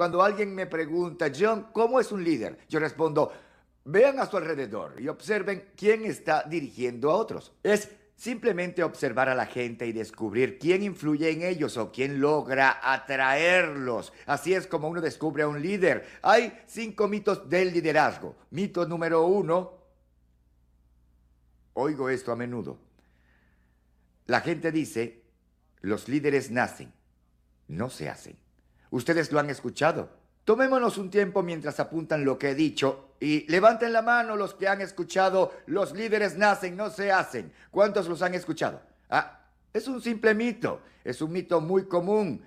Cuando 0.00 0.22
alguien 0.22 0.54
me 0.54 0.66
pregunta, 0.66 1.30
John, 1.38 1.66
¿cómo 1.74 2.00
es 2.00 2.10
un 2.10 2.24
líder? 2.24 2.56
Yo 2.70 2.80
respondo, 2.80 3.30
vean 3.84 4.18
a 4.18 4.24
su 4.24 4.38
alrededor 4.38 4.98
y 4.98 5.08
observen 5.08 5.72
quién 5.76 6.06
está 6.06 6.42
dirigiendo 6.44 7.10
a 7.10 7.16
otros. 7.16 7.52
Es 7.62 7.90
simplemente 8.16 8.82
observar 8.82 9.28
a 9.28 9.34
la 9.34 9.44
gente 9.44 9.86
y 9.86 9.92
descubrir 9.92 10.58
quién 10.58 10.82
influye 10.84 11.28
en 11.28 11.42
ellos 11.42 11.76
o 11.76 11.92
quién 11.92 12.18
logra 12.18 12.80
atraerlos. 12.82 14.14
Así 14.24 14.54
es 14.54 14.66
como 14.66 14.88
uno 14.88 15.02
descubre 15.02 15.42
a 15.42 15.48
un 15.48 15.60
líder. 15.60 16.08
Hay 16.22 16.58
cinco 16.66 17.06
mitos 17.06 17.50
del 17.50 17.70
liderazgo. 17.70 18.36
Mito 18.52 18.88
número 18.88 19.26
uno, 19.26 19.84
oigo 21.74 22.08
esto 22.08 22.32
a 22.32 22.36
menudo. 22.36 22.78
La 24.24 24.40
gente 24.40 24.72
dice, 24.72 25.24
los 25.82 26.08
líderes 26.08 26.50
nacen, 26.50 26.90
no 27.68 27.90
se 27.90 28.08
hacen. 28.08 28.38
Ustedes 28.90 29.30
lo 29.32 29.38
han 29.40 29.50
escuchado. 29.50 30.10
Tomémonos 30.44 30.98
un 30.98 31.10
tiempo 31.10 31.42
mientras 31.42 31.78
apuntan 31.80 32.24
lo 32.24 32.38
que 32.38 32.50
he 32.50 32.54
dicho 32.54 33.10
y 33.20 33.46
levanten 33.50 33.92
la 33.92 34.02
mano 34.02 34.36
los 34.36 34.54
que 34.54 34.66
han 34.68 34.80
escuchado, 34.80 35.52
los 35.66 35.92
líderes 35.92 36.36
nacen, 36.36 36.76
no 36.76 36.90
se 36.90 37.12
hacen. 37.12 37.52
¿Cuántos 37.70 38.08
los 38.08 38.22
han 38.22 38.34
escuchado? 38.34 38.80
Ah, 39.08 39.36
Es 39.72 39.86
un 39.86 40.02
simple 40.02 40.34
mito, 40.34 40.80
es 41.04 41.22
un 41.22 41.30
mito 41.30 41.60
muy 41.60 41.84
común. 41.86 42.42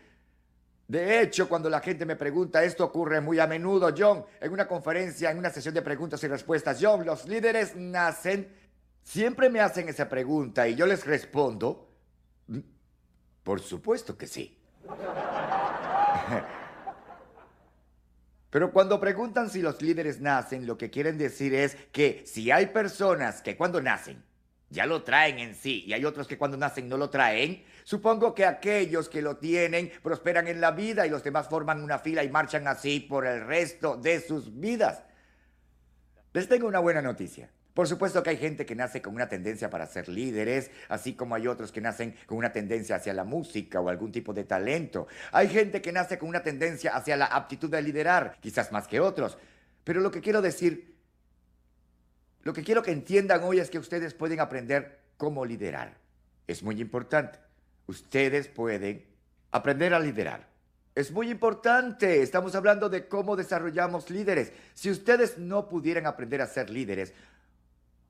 De 0.88 1.22
hecho, 1.22 1.48
cuando 1.48 1.70
la 1.70 1.80
gente 1.80 2.06
me 2.06 2.18
pregunta, 2.18 2.62
esto 2.64 2.84
ocurre 2.84 3.22
muy 3.22 3.40
a 3.40 3.48
menudo, 3.48 3.94
John, 3.98 4.26
en 4.42 4.52
una 4.52 4.68
conferencia, 4.68 5.32
en 5.32 5.38
una 5.38 5.50
sesión 5.50 5.74
de 5.74 5.82
preguntas 5.82 6.22
y 6.24 6.28
respuestas, 6.28 6.80
John, 6.82 7.06
los 7.06 7.26
líderes 7.26 7.76
nacen, 7.78 8.54
siempre 9.02 9.50
me 9.50 9.62
hacen 9.62 9.88
esa 9.88 10.10
pregunta 10.10 10.68
y 10.68 10.76
yo 10.76 10.86
les 10.86 11.06
respondo, 11.06 11.88
"Mm, 12.48 12.60
por 13.44 13.62
supuesto 13.62 14.18
que 14.18 14.28
sí. 14.28 14.60
Pero 18.50 18.72
cuando 18.72 19.00
preguntan 19.00 19.50
si 19.50 19.62
los 19.62 19.82
líderes 19.82 20.22
nacen, 20.22 20.68
lo 20.68 20.78
que 20.78 20.90
quieren 20.92 21.18
decir 21.18 21.54
es 21.56 21.76
que 21.92 22.24
si 22.26 22.52
hay 22.52 22.68
personas 22.68 23.42
que 23.42 23.58
cuando 23.58 23.82
nacen 23.82 24.24
ya 24.70 24.86
lo 24.86 25.04
traen 25.04 25.40
en 25.40 25.56
sí 25.56 25.84
y 25.86 25.94
hay 25.94 26.04
otros 26.04 26.28
que 26.28 26.38
cuando 26.38 26.58
nacen 26.58 26.90
no 26.90 26.98
lo 26.98 27.10
traen, 27.10 27.64
supongo 27.84 28.34
que 28.34 28.46
aquellos 28.46 29.08
que 29.08 29.22
lo 29.22 29.38
tienen 29.38 29.92
prosperan 30.02 30.48
en 30.48 30.60
la 30.60 30.72
vida 30.72 31.06
y 31.06 31.10
los 31.10 31.24
demás 31.24 31.48
forman 31.48 31.82
una 31.82 32.00
fila 32.00 32.24
y 32.24 32.30
marchan 32.30 32.68
así 32.68 33.00
por 33.00 33.26
el 33.26 33.46
resto 33.46 33.98
de 33.98 34.20
sus 34.20 34.60
vidas. 34.60 35.04
Les 36.34 36.48
tengo 36.48 36.68
una 36.68 36.80
buena 36.80 37.02
noticia. 37.02 37.50
Por 37.74 37.88
supuesto 37.88 38.22
que 38.22 38.30
hay 38.30 38.38
gente 38.38 38.66
que 38.66 38.76
nace 38.76 39.02
con 39.02 39.16
una 39.16 39.28
tendencia 39.28 39.70
para 39.70 39.88
ser 39.88 40.08
líderes, 40.08 40.70
así 40.90 41.14
como 41.14 41.34
hay 41.34 41.48
otros 41.48 41.72
que 41.72 41.82
nacen 41.82 42.16
con 42.28 42.38
una 42.38 42.52
tendencia 42.52 42.98
hacia 42.98 43.14
la 43.14 43.24
música 43.24 43.82
o 43.82 43.90
algún 43.90 44.12
tipo 44.12 44.32
de 44.32 44.44
talento. 44.44 45.08
Hay 45.32 45.48
gente 45.50 45.82
que 45.82 45.92
nace 45.92 46.20
con 46.20 46.30
una 46.30 46.44
tendencia 46.44 46.96
hacia 46.96 47.18
la 47.18 47.26
aptitud 47.26 47.72
de 47.72 47.82
liderar, 47.82 48.38
quizás 48.42 48.72
más 48.72 48.88
que 48.88 49.00
otros. 49.00 49.40
Pero 49.84 50.02
lo 50.02 50.12
que 50.12 50.22
quiero 50.22 50.42
decir, 50.42 50.96
lo 52.44 52.54
que 52.54 52.64
quiero 52.64 52.84
que 52.84 52.92
entiendan 52.92 53.44
hoy 53.44 53.60
es 53.60 53.72
que 53.72 53.80
ustedes 53.80 54.14
pueden 54.14 54.40
aprender 54.40 55.00
cómo 55.18 55.44
liderar. 55.44 55.98
Es 56.46 56.62
muy 56.62 56.80
importante. 56.80 57.40
Ustedes 57.88 58.48
pueden 58.48 59.04
aprender 59.52 59.96
a 59.96 60.00
liderar. 60.00 60.48
Es 60.94 61.12
muy 61.12 61.32
importante. 61.32 62.22
Estamos 62.22 62.54
hablando 62.54 62.88
de 62.88 63.08
cómo 63.08 63.36
desarrollamos 63.36 64.12
líderes. 64.12 64.52
Si 64.76 64.92
ustedes 64.92 65.40
no 65.40 65.68
pudieran 65.68 66.06
aprender 66.06 66.42
a 66.42 66.48
ser 66.48 66.70
líderes, 66.70 67.14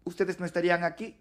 ustedes 0.06 0.40
no 0.40 0.46
estarían 0.46 0.84
aquí. 0.84 1.18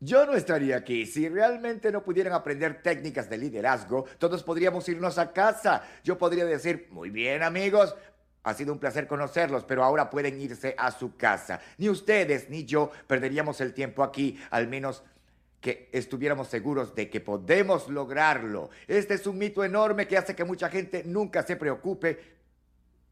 Yo 0.00 0.26
no 0.26 0.34
estaría 0.34 0.76
aquí. 0.76 1.06
Si 1.06 1.28
realmente 1.28 1.90
no 1.90 2.02
pudieran 2.02 2.32
aprender 2.32 2.82
técnicas 2.82 3.30
de 3.30 3.38
liderazgo, 3.38 4.04
todos 4.18 4.42
podríamos 4.42 4.88
irnos 4.88 5.18
a 5.18 5.32
casa. 5.32 5.82
Yo 6.02 6.18
podría 6.18 6.44
decir, 6.44 6.88
muy 6.90 7.10
bien 7.10 7.42
amigos, 7.42 7.94
ha 8.42 8.52
sido 8.52 8.72
un 8.72 8.78
placer 8.78 9.06
conocerlos, 9.06 9.64
pero 9.64 9.82
ahora 9.82 10.10
pueden 10.10 10.40
irse 10.40 10.74
a 10.76 10.90
su 10.90 11.16
casa. 11.16 11.60
Ni 11.78 11.88
ustedes 11.88 12.50
ni 12.50 12.66
yo 12.66 12.90
perderíamos 13.06 13.60
el 13.62 13.72
tiempo 13.72 14.02
aquí, 14.02 14.38
al 14.50 14.68
menos 14.68 15.02
que 15.60 15.88
estuviéramos 15.92 16.48
seguros 16.48 16.94
de 16.94 17.08
que 17.08 17.22
podemos 17.22 17.88
lograrlo. 17.88 18.68
Este 18.86 19.14
es 19.14 19.26
un 19.26 19.38
mito 19.38 19.64
enorme 19.64 20.06
que 20.06 20.18
hace 20.18 20.36
que 20.36 20.44
mucha 20.44 20.68
gente 20.68 21.02
nunca 21.06 21.42
se 21.42 21.56
preocupe 21.56 22.18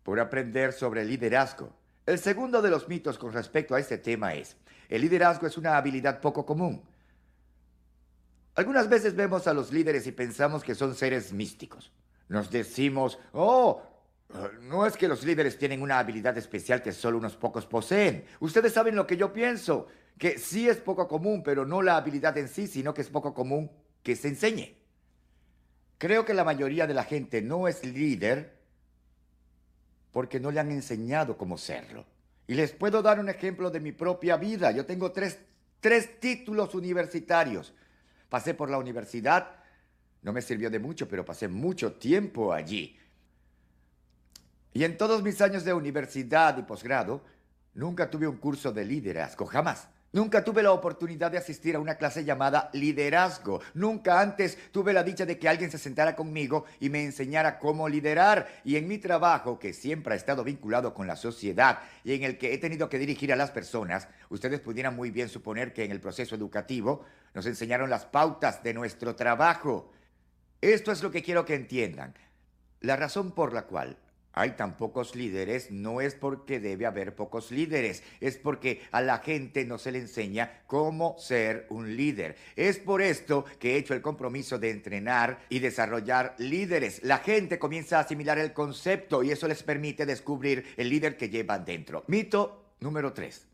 por 0.02 0.20
aprender 0.20 0.74
sobre 0.74 1.06
liderazgo. 1.06 1.72
El 2.04 2.18
segundo 2.18 2.60
de 2.60 2.70
los 2.70 2.86
mitos 2.88 3.16
con 3.16 3.32
respecto 3.32 3.74
a 3.74 3.80
este 3.80 3.96
tema 3.96 4.34
es, 4.34 4.58
el 4.92 5.00
liderazgo 5.00 5.46
es 5.46 5.56
una 5.56 5.78
habilidad 5.78 6.20
poco 6.20 6.44
común. 6.44 6.82
Algunas 8.54 8.90
veces 8.90 9.16
vemos 9.16 9.46
a 9.46 9.54
los 9.54 9.72
líderes 9.72 10.06
y 10.06 10.12
pensamos 10.12 10.62
que 10.62 10.74
son 10.74 10.94
seres 10.94 11.32
místicos. 11.32 11.90
Nos 12.28 12.50
decimos, 12.50 13.18
oh, 13.32 13.80
no 14.60 14.84
es 14.84 14.98
que 14.98 15.08
los 15.08 15.24
líderes 15.24 15.56
tienen 15.56 15.80
una 15.80 15.98
habilidad 15.98 16.36
especial 16.36 16.82
que 16.82 16.92
solo 16.92 17.16
unos 17.16 17.36
pocos 17.36 17.64
poseen. 17.64 18.26
Ustedes 18.40 18.74
saben 18.74 18.94
lo 18.94 19.06
que 19.06 19.16
yo 19.16 19.32
pienso, 19.32 19.86
que 20.18 20.36
sí 20.36 20.68
es 20.68 20.76
poco 20.76 21.08
común, 21.08 21.42
pero 21.42 21.64
no 21.64 21.80
la 21.80 21.96
habilidad 21.96 22.36
en 22.36 22.48
sí, 22.48 22.66
sino 22.66 22.92
que 22.92 23.00
es 23.00 23.08
poco 23.08 23.32
común 23.32 23.70
que 24.02 24.14
se 24.14 24.28
enseñe. 24.28 24.76
Creo 25.96 26.26
que 26.26 26.34
la 26.34 26.44
mayoría 26.44 26.86
de 26.86 26.92
la 26.92 27.04
gente 27.04 27.40
no 27.40 27.66
es 27.66 27.82
líder 27.82 28.58
porque 30.10 30.38
no 30.38 30.50
le 30.50 30.60
han 30.60 30.70
enseñado 30.70 31.38
cómo 31.38 31.56
serlo. 31.56 32.04
Y 32.52 32.54
les 32.54 32.72
puedo 32.72 33.00
dar 33.00 33.18
un 33.18 33.30
ejemplo 33.30 33.70
de 33.70 33.80
mi 33.80 33.92
propia 33.92 34.36
vida. 34.36 34.72
Yo 34.72 34.84
tengo 34.84 35.10
tres, 35.10 35.38
tres 35.80 36.20
títulos 36.20 36.74
universitarios. 36.74 37.72
Pasé 38.28 38.52
por 38.52 38.68
la 38.68 38.76
universidad, 38.76 39.56
no 40.20 40.34
me 40.34 40.42
sirvió 40.42 40.68
de 40.68 40.78
mucho, 40.78 41.08
pero 41.08 41.24
pasé 41.24 41.48
mucho 41.48 41.94
tiempo 41.94 42.52
allí. 42.52 42.98
Y 44.74 44.84
en 44.84 44.98
todos 44.98 45.22
mis 45.22 45.40
años 45.40 45.64
de 45.64 45.72
universidad 45.72 46.58
y 46.58 46.62
posgrado, 46.64 47.24
nunca 47.72 48.10
tuve 48.10 48.28
un 48.28 48.36
curso 48.36 48.70
de 48.70 48.84
liderazgo, 48.84 49.46
jamás. 49.46 49.88
Nunca 50.12 50.44
tuve 50.44 50.62
la 50.62 50.72
oportunidad 50.72 51.30
de 51.30 51.38
asistir 51.38 51.74
a 51.74 51.78
una 51.78 51.94
clase 51.94 52.22
llamada 52.22 52.68
liderazgo. 52.74 53.62
Nunca 53.72 54.20
antes 54.20 54.58
tuve 54.70 54.92
la 54.92 55.02
dicha 55.02 55.24
de 55.24 55.38
que 55.38 55.48
alguien 55.48 55.70
se 55.70 55.78
sentara 55.78 56.14
conmigo 56.14 56.66
y 56.80 56.90
me 56.90 57.02
enseñara 57.02 57.58
cómo 57.58 57.88
liderar. 57.88 58.46
Y 58.62 58.76
en 58.76 58.88
mi 58.88 58.98
trabajo, 58.98 59.58
que 59.58 59.72
siempre 59.72 60.12
ha 60.12 60.16
estado 60.16 60.44
vinculado 60.44 60.92
con 60.92 61.06
la 61.06 61.16
sociedad 61.16 61.78
y 62.04 62.12
en 62.12 62.24
el 62.24 62.36
que 62.36 62.52
he 62.52 62.58
tenido 62.58 62.90
que 62.90 62.98
dirigir 62.98 63.32
a 63.32 63.36
las 63.36 63.52
personas, 63.52 64.06
ustedes 64.28 64.60
pudieran 64.60 64.94
muy 64.94 65.10
bien 65.10 65.30
suponer 65.30 65.72
que 65.72 65.84
en 65.84 65.92
el 65.92 66.00
proceso 66.00 66.34
educativo 66.34 67.06
nos 67.32 67.46
enseñaron 67.46 67.88
las 67.88 68.04
pautas 68.04 68.62
de 68.62 68.74
nuestro 68.74 69.16
trabajo. 69.16 69.92
Esto 70.60 70.92
es 70.92 71.02
lo 71.02 71.10
que 71.10 71.22
quiero 71.22 71.46
que 71.46 71.54
entiendan. 71.54 72.12
La 72.80 72.96
razón 72.96 73.32
por 73.32 73.54
la 73.54 73.62
cual 73.62 73.96
hay 74.32 74.52
tan 74.52 74.76
pocos 74.76 75.14
líderes 75.14 75.70
no 75.70 76.00
es 76.00 76.14
porque 76.14 76.58
debe 76.58 76.86
haber 76.86 77.14
pocos 77.14 77.50
líderes, 77.50 78.02
es 78.20 78.36
porque 78.36 78.82
a 78.90 79.00
la 79.00 79.18
gente 79.18 79.64
no 79.64 79.78
se 79.78 79.92
le 79.92 79.98
enseña 79.98 80.62
cómo 80.66 81.16
ser 81.18 81.66
un 81.70 81.96
líder. 81.96 82.36
Es 82.56 82.78
por 82.78 83.02
esto 83.02 83.44
que 83.58 83.74
he 83.74 83.76
hecho 83.76 83.94
el 83.94 84.02
compromiso 84.02 84.58
de 84.58 84.70
entrenar 84.70 85.40
y 85.48 85.58
desarrollar 85.58 86.34
líderes. 86.38 87.02
La 87.02 87.18
gente 87.18 87.58
comienza 87.58 87.98
a 87.98 88.02
asimilar 88.02 88.38
el 88.38 88.52
concepto 88.52 89.22
y 89.22 89.30
eso 89.30 89.46
les 89.48 89.62
permite 89.62 90.06
descubrir 90.06 90.74
el 90.76 90.88
líder 90.88 91.16
que 91.16 91.28
llevan 91.28 91.64
dentro. 91.64 92.04
Mito 92.06 92.74
número 92.80 93.12
3. 93.12 93.48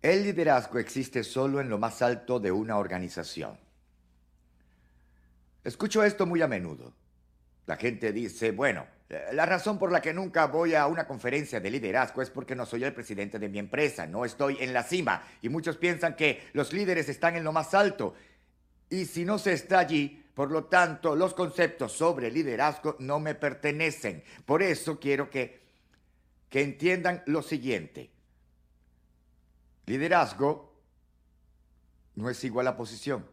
El 0.00 0.24
liderazgo 0.24 0.78
existe 0.78 1.22
solo 1.22 1.60
en 1.60 1.68
lo 1.68 1.78
más 1.78 2.02
alto 2.02 2.40
de 2.40 2.50
una 2.50 2.76
organización. 2.78 3.56
Escucho 5.62 6.02
esto 6.02 6.26
muy 6.26 6.42
a 6.42 6.48
menudo. 6.48 6.92
La 7.66 7.76
gente 7.76 8.12
dice, 8.12 8.50
bueno, 8.50 8.86
eh, 9.08 9.26
la 9.32 9.46
razón 9.46 9.78
por 9.78 9.92
la 9.92 10.00
que 10.00 10.12
nunca 10.12 10.46
voy 10.46 10.74
a 10.74 10.86
una 10.86 11.06
conferencia 11.06 11.60
de 11.60 11.70
liderazgo 11.70 12.22
es 12.22 12.30
porque 12.30 12.56
no 12.56 12.66
soy 12.66 12.84
el 12.84 12.94
presidente 12.94 13.38
de 13.38 13.48
mi 13.48 13.58
empresa, 13.58 14.06
no 14.06 14.24
estoy 14.24 14.56
en 14.60 14.72
la 14.72 14.82
cima. 14.82 15.22
Y 15.42 15.48
muchos 15.48 15.76
piensan 15.76 16.16
que 16.16 16.48
los 16.54 16.72
líderes 16.72 17.08
están 17.08 17.36
en 17.36 17.44
lo 17.44 17.52
más 17.52 17.74
alto. 17.74 18.14
Y 18.90 19.04
si 19.04 19.24
no 19.24 19.38
se 19.38 19.52
está 19.52 19.78
allí, 19.78 20.24
por 20.34 20.50
lo 20.50 20.64
tanto, 20.64 21.14
los 21.14 21.34
conceptos 21.34 21.92
sobre 21.92 22.30
liderazgo 22.30 22.96
no 22.98 23.20
me 23.20 23.34
pertenecen. 23.34 24.24
Por 24.46 24.62
eso 24.62 24.98
quiero 24.98 25.28
que, 25.28 25.60
que 26.48 26.62
entiendan 26.62 27.22
lo 27.26 27.42
siguiente. 27.42 28.10
Liderazgo 29.86 30.72
no 32.14 32.30
es 32.30 32.42
igual 32.44 32.66
a 32.66 32.76
posición. 32.76 33.26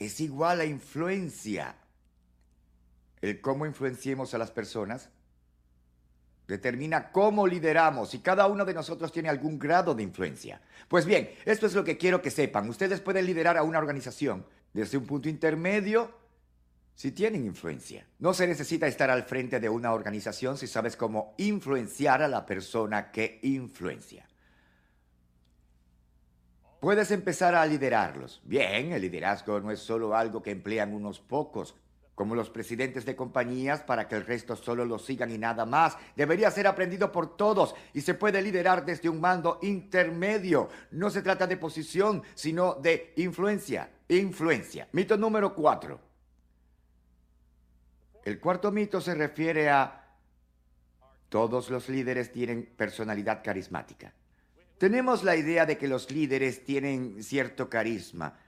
Es 0.00 0.18
igual 0.20 0.60
a 0.60 0.64
influencia. 0.64 1.76
El 3.20 3.40
cómo 3.40 3.66
influenciemos 3.66 4.34
a 4.34 4.38
las 4.38 4.50
personas 4.50 5.10
determina 6.48 7.12
cómo 7.12 7.46
lideramos 7.46 8.12
y 8.14 8.18
cada 8.18 8.48
uno 8.48 8.64
de 8.64 8.74
nosotros 8.74 9.12
tiene 9.12 9.28
algún 9.28 9.58
grado 9.58 9.94
de 9.94 10.02
influencia. 10.02 10.60
Pues 10.88 11.04
bien, 11.04 11.30
esto 11.44 11.66
es 11.66 11.74
lo 11.74 11.84
que 11.84 11.96
quiero 11.96 12.22
que 12.22 12.30
sepan. 12.30 12.68
Ustedes 12.68 13.00
pueden 13.00 13.26
liderar 13.26 13.56
a 13.56 13.62
una 13.62 13.78
organización 13.78 14.44
desde 14.72 14.96
un 14.96 15.06
punto 15.06 15.28
intermedio 15.28 16.10
si 16.94 17.12
tienen 17.12 17.44
influencia. 17.44 18.06
No 18.18 18.34
se 18.34 18.46
necesita 18.46 18.86
estar 18.86 19.10
al 19.10 19.24
frente 19.24 19.60
de 19.60 19.68
una 19.68 19.92
organización 19.92 20.56
si 20.56 20.66
sabes 20.66 20.96
cómo 20.96 21.34
influenciar 21.36 22.22
a 22.22 22.28
la 22.28 22.46
persona 22.46 23.12
que 23.12 23.38
influencia. 23.42 24.29
Puedes 26.80 27.10
empezar 27.10 27.54
a 27.54 27.66
liderarlos. 27.66 28.40
Bien, 28.44 28.92
el 28.92 29.02
liderazgo 29.02 29.60
no 29.60 29.70
es 29.70 29.80
solo 29.80 30.16
algo 30.16 30.42
que 30.42 30.50
emplean 30.50 30.94
unos 30.94 31.20
pocos, 31.20 31.74
como 32.14 32.34
los 32.34 32.48
presidentes 32.48 33.04
de 33.04 33.14
compañías, 33.14 33.82
para 33.82 34.08
que 34.08 34.14
el 34.14 34.24
resto 34.24 34.56
solo 34.56 34.86
lo 34.86 34.98
sigan 34.98 35.30
y 35.30 35.36
nada 35.36 35.66
más. 35.66 35.98
Debería 36.16 36.50
ser 36.50 36.66
aprendido 36.66 37.12
por 37.12 37.36
todos 37.36 37.74
y 37.92 38.00
se 38.00 38.14
puede 38.14 38.40
liderar 38.40 38.84
desde 38.86 39.10
un 39.10 39.20
mando 39.20 39.58
intermedio. 39.60 40.70
No 40.90 41.10
se 41.10 41.20
trata 41.20 41.46
de 41.46 41.58
posición, 41.58 42.22
sino 42.34 42.74
de 42.74 43.12
influencia. 43.16 43.90
Influencia. 44.08 44.88
Mito 44.92 45.18
número 45.18 45.54
cuatro. 45.54 46.00
El 48.24 48.40
cuarto 48.40 48.72
mito 48.72 49.00
se 49.00 49.14
refiere 49.14 49.68
a 49.68 50.00
todos 51.28 51.70
los 51.70 51.88
líderes 51.88 52.32
tienen 52.32 52.66
personalidad 52.76 53.42
carismática. 53.42 54.12
Tenemos 54.80 55.24
la 55.24 55.36
idea 55.36 55.66
de 55.66 55.76
que 55.76 55.86
los 55.86 56.10
líderes 56.10 56.64
tienen 56.64 57.22
cierto 57.22 57.68
carisma, 57.68 58.38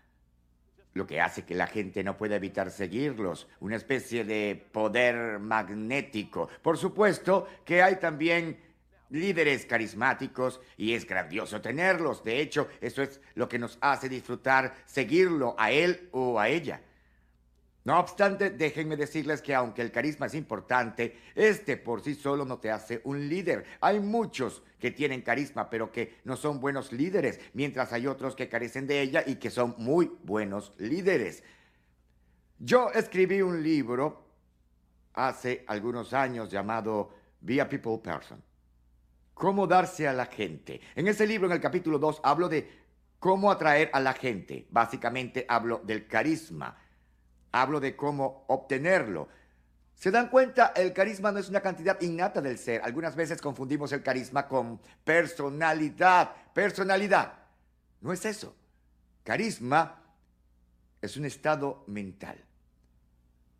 lo 0.94 1.06
que 1.06 1.20
hace 1.20 1.44
que 1.44 1.54
la 1.54 1.66
gente 1.66 2.02
no 2.02 2.16
pueda 2.16 2.36
evitar 2.36 2.70
seguirlos, 2.70 3.48
una 3.60 3.76
especie 3.76 4.24
de 4.24 4.66
poder 4.72 5.38
magnético. 5.40 6.48
Por 6.62 6.78
supuesto 6.78 7.46
que 7.66 7.82
hay 7.82 7.96
también 7.96 8.56
líderes 9.10 9.66
carismáticos 9.66 10.62
y 10.78 10.94
es 10.94 11.06
grandioso 11.06 11.60
tenerlos. 11.60 12.24
De 12.24 12.40
hecho, 12.40 12.66
eso 12.80 13.02
es 13.02 13.20
lo 13.34 13.46
que 13.46 13.58
nos 13.58 13.76
hace 13.82 14.08
disfrutar 14.08 14.74
seguirlo 14.86 15.54
a 15.58 15.70
él 15.70 16.08
o 16.12 16.40
a 16.40 16.48
ella. 16.48 16.80
No 17.84 17.98
obstante, 17.98 18.50
déjenme 18.50 18.96
decirles 18.96 19.42
que 19.42 19.54
aunque 19.54 19.82
el 19.82 19.90
carisma 19.90 20.26
es 20.26 20.34
importante, 20.34 21.18
este 21.34 21.76
por 21.76 22.00
sí 22.00 22.14
solo 22.14 22.44
no 22.44 22.58
te 22.58 22.70
hace 22.70 23.00
un 23.04 23.28
líder. 23.28 23.64
Hay 23.80 23.98
muchos 23.98 24.62
que 24.78 24.92
tienen 24.92 25.22
carisma, 25.22 25.68
pero 25.68 25.90
que 25.90 26.20
no 26.24 26.36
son 26.36 26.60
buenos 26.60 26.92
líderes, 26.92 27.40
mientras 27.54 27.92
hay 27.92 28.06
otros 28.06 28.36
que 28.36 28.48
carecen 28.48 28.86
de 28.86 29.00
ella 29.00 29.24
y 29.26 29.36
que 29.36 29.50
son 29.50 29.74
muy 29.78 30.12
buenos 30.22 30.72
líderes. 30.78 31.42
Yo 32.58 32.90
escribí 32.92 33.42
un 33.42 33.60
libro 33.60 34.28
hace 35.14 35.64
algunos 35.66 36.12
años 36.12 36.50
llamado 36.50 37.10
Be 37.40 37.60
a 37.60 37.68
People 37.68 37.98
Person. 37.98 38.40
Cómo 39.34 39.66
darse 39.66 40.06
a 40.06 40.12
la 40.12 40.26
gente. 40.26 40.80
En 40.94 41.08
ese 41.08 41.26
libro, 41.26 41.48
en 41.48 41.54
el 41.54 41.60
capítulo 41.60 41.98
2, 41.98 42.20
hablo 42.22 42.48
de 42.48 42.70
cómo 43.18 43.50
atraer 43.50 43.90
a 43.92 43.98
la 43.98 44.12
gente. 44.12 44.68
Básicamente 44.70 45.44
hablo 45.48 45.80
del 45.84 46.06
carisma 46.06 46.76
Hablo 47.52 47.80
de 47.80 47.94
cómo 47.94 48.44
obtenerlo. 48.48 49.28
¿Se 49.94 50.10
dan 50.10 50.28
cuenta? 50.30 50.72
El 50.74 50.92
carisma 50.92 51.30
no 51.30 51.38
es 51.38 51.48
una 51.48 51.60
cantidad 51.60 52.00
innata 52.00 52.40
del 52.40 52.58
ser. 52.58 52.80
Algunas 52.82 53.14
veces 53.14 53.40
confundimos 53.40 53.92
el 53.92 54.02
carisma 54.02 54.48
con 54.48 54.80
personalidad. 55.04 56.34
Personalidad. 56.52 57.34
No 58.00 58.12
es 58.12 58.24
eso. 58.24 58.56
Carisma 59.22 60.02
es 61.00 61.16
un 61.16 61.24
estado 61.24 61.84
mental. 61.86 62.42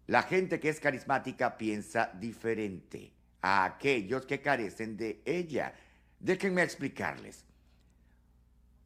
La 0.07 0.23
gente 0.23 0.59
que 0.59 0.69
es 0.69 0.81
carismática 0.81 1.57
piensa 1.57 2.11
diferente 2.15 3.13
a 3.41 3.65
aquellos 3.65 4.27
que 4.27 4.41
carecen 4.41 4.97
de 4.97 5.23
ella. 5.25 5.75
Déjenme 6.19 6.63
explicarles. 6.63 7.45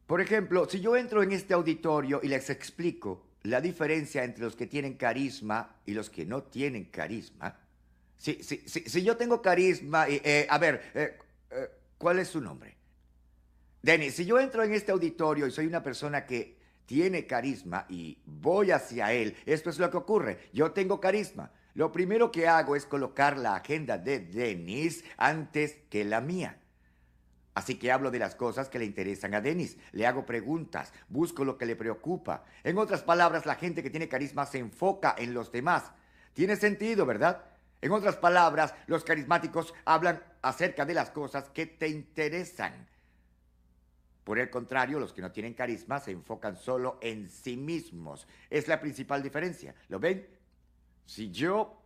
Por 0.05 0.21
ejemplo, 0.21 0.69
si 0.69 0.79
yo 0.79 0.95
entro 0.95 1.23
en 1.23 1.31
este 1.31 1.53
auditorio 1.53 2.19
y 2.23 2.27
les 2.27 2.49
explico 2.49 3.26
la 3.47 3.61
diferencia 3.61 4.23
entre 4.23 4.43
los 4.43 4.55
que 4.55 4.67
tienen 4.67 4.95
carisma 4.95 5.77
y 5.85 5.93
los 5.93 6.09
que 6.09 6.25
no 6.25 6.43
tienen 6.43 6.85
carisma. 6.85 7.57
Si, 8.17 8.43
si, 8.43 8.57
si, 8.67 9.03
yo 9.03 9.15
tengo 9.15 9.41
carisma, 9.41 10.09
y, 10.09 10.19
eh, 10.23 10.47
a 10.49 10.57
ver, 10.57 10.91
eh, 10.93 11.17
eh, 11.51 11.69
¿cuál 11.97 12.19
es 12.19 12.27
su 12.27 12.41
nombre? 12.41 12.75
Denis, 13.81 14.15
si 14.15 14.25
yo 14.25 14.39
entro 14.39 14.63
en 14.63 14.73
este 14.73 14.91
auditorio 14.91 15.47
y 15.47 15.51
soy 15.51 15.65
una 15.65 15.81
persona 15.81 16.25
que 16.25 16.57
tiene 16.85 17.25
carisma 17.25 17.85
y 17.87 18.17
voy 18.25 18.71
hacia 18.71 19.13
él, 19.13 19.37
esto 19.45 19.69
es 19.69 19.79
lo 19.79 19.89
que 19.89 19.97
ocurre. 19.97 20.49
Yo 20.51 20.71
tengo 20.71 20.99
carisma. 20.99 21.51
Lo 21.73 21.91
primero 21.91 22.31
que 22.31 22.47
hago 22.47 22.75
es 22.75 22.85
colocar 22.85 23.37
la 23.37 23.55
agenda 23.55 23.97
de 23.97 24.19
Denis 24.19 25.05
antes 25.15 25.77
que 25.89 26.03
la 26.03 26.19
mía. 26.19 26.59
Así 27.57 27.79
que 27.79 27.91
hablo 27.91 28.11
de 28.11 28.19
las 28.19 28.35
cosas 28.35 28.69
que 28.69 28.77
le 28.77 28.85
interesan 28.85 29.33
a 29.33 29.41
Denis, 29.41 29.77
le 29.91 30.05
hago 30.05 30.27
preguntas, 30.27 30.93
busco 31.09 31.43
lo 31.43 31.57
que 31.57 31.65
le 31.65 31.75
preocupa. 31.75 32.45
En 32.63 32.77
otras 32.77 33.01
palabras, 33.01 33.47
la 33.47 33.55
gente 33.55 33.81
que 33.81 33.89
tiene 33.89 34.07
carisma 34.07 34.45
se 34.45 34.59
enfoca 34.59 35.15
en 35.17 35.33
los 35.33 35.51
demás. 35.51 35.91
Tiene 36.33 36.55
sentido, 36.55 37.07
¿verdad? 37.07 37.45
En 37.81 37.93
otras 37.93 38.15
palabras, 38.17 38.75
los 38.85 39.03
carismáticos 39.03 39.73
hablan 39.85 40.21
acerca 40.43 40.85
de 40.85 40.93
las 40.93 41.09
cosas 41.09 41.49
que 41.49 41.65
te 41.65 41.87
interesan. 41.87 42.87
Por 44.23 44.37
el 44.37 44.51
contrario, 44.51 44.99
los 44.99 45.11
que 45.11 45.23
no 45.23 45.31
tienen 45.31 45.55
carisma 45.55 45.99
se 45.99 46.11
enfocan 46.11 46.57
solo 46.57 46.99
en 47.01 47.27
sí 47.27 47.57
mismos. 47.57 48.27
Es 48.51 48.67
la 48.67 48.79
principal 48.79 49.23
diferencia. 49.23 49.73
¿Lo 49.87 49.99
ven? 49.99 50.27
Si 51.07 51.31
yo 51.31 51.81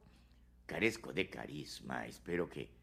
carezco 0.65 1.13
de 1.13 1.29
carisma, 1.29 2.07
espero 2.07 2.49
que 2.49 2.80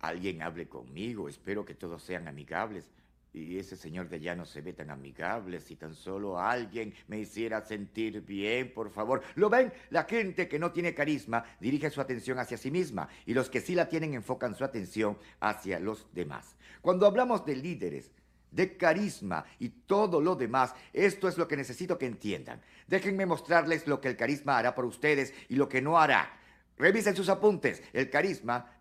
alguien 0.00 0.42
hable 0.42 0.68
conmigo, 0.68 1.28
espero 1.28 1.64
que 1.64 1.74
todos 1.74 2.02
sean 2.02 2.28
amigables. 2.28 2.90
Y 3.36 3.58
ese 3.58 3.76
señor 3.76 4.08
de 4.08 4.16
allá 4.16 4.34
no 4.34 4.46
se 4.46 4.62
ve 4.62 4.72
tan 4.72 4.90
amigable. 4.90 5.60
Si 5.60 5.76
tan 5.76 5.94
solo 5.94 6.40
alguien 6.40 6.94
me 7.06 7.18
hiciera 7.18 7.60
sentir 7.60 8.22
bien, 8.22 8.72
por 8.72 8.90
favor. 8.90 9.22
¿Lo 9.34 9.50
ven? 9.50 9.70
La 9.90 10.04
gente 10.04 10.48
que 10.48 10.58
no 10.58 10.72
tiene 10.72 10.94
carisma 10.94 11.44
dirige 11.60 11.90
su 11.90 12.00
atención 12.00 12.38
hacia 12.38 12.56
sí 12.56 12.70
misma 12.70 13.10
y 13.26 13.34
los 13.34 13.50
que 13.50 13.60
sí 13.60 13.74
la 13.74 13.90
tienen 13.90 14.14
enfocan 14.14 14.54
su 14.54 14.64
atención 14.64 15.18
hacia 15.38 15.78
los 15.78 16.06
demás. 16.14 16.56
Cuando 16.80 17.04
hablamos 17.04 17.44
de 17.44 17.56
líderes, 17.56 18.10
de 18.50 18.74
carisma 18.78 19.44
y 19.58 19.68
todo 19.68 20.22
lo 20.22 20.34
demás, 20.34 20.74
esto 20.94 21.28
es 21.28 21.36
lo 21.36 21.46
que 21.46 21.58
necesito 21.58 21.98
que 21.98 22.06
entiendan. 22.06 22.62
Déjenme 22.86 23.26
mostrarles 23.26 23.86
lo 23.86 24.00
que 24.00 24.08
el 24.08 24.16
carisma 24.16 24.56
hará 24.56 24.74
por 24.74 24.86
ustedes 24.86 25.34
y 25.50 25.56
lo 25.56 25.68
que 25.68 25.82
no 25.82 25.98
hará. 25.98 26.40
Revisen 26.78 27.14
sus 27.14 27.28
apuntes. 27.28 27.82
El 27.92 28.08
carisma 28.08 28.75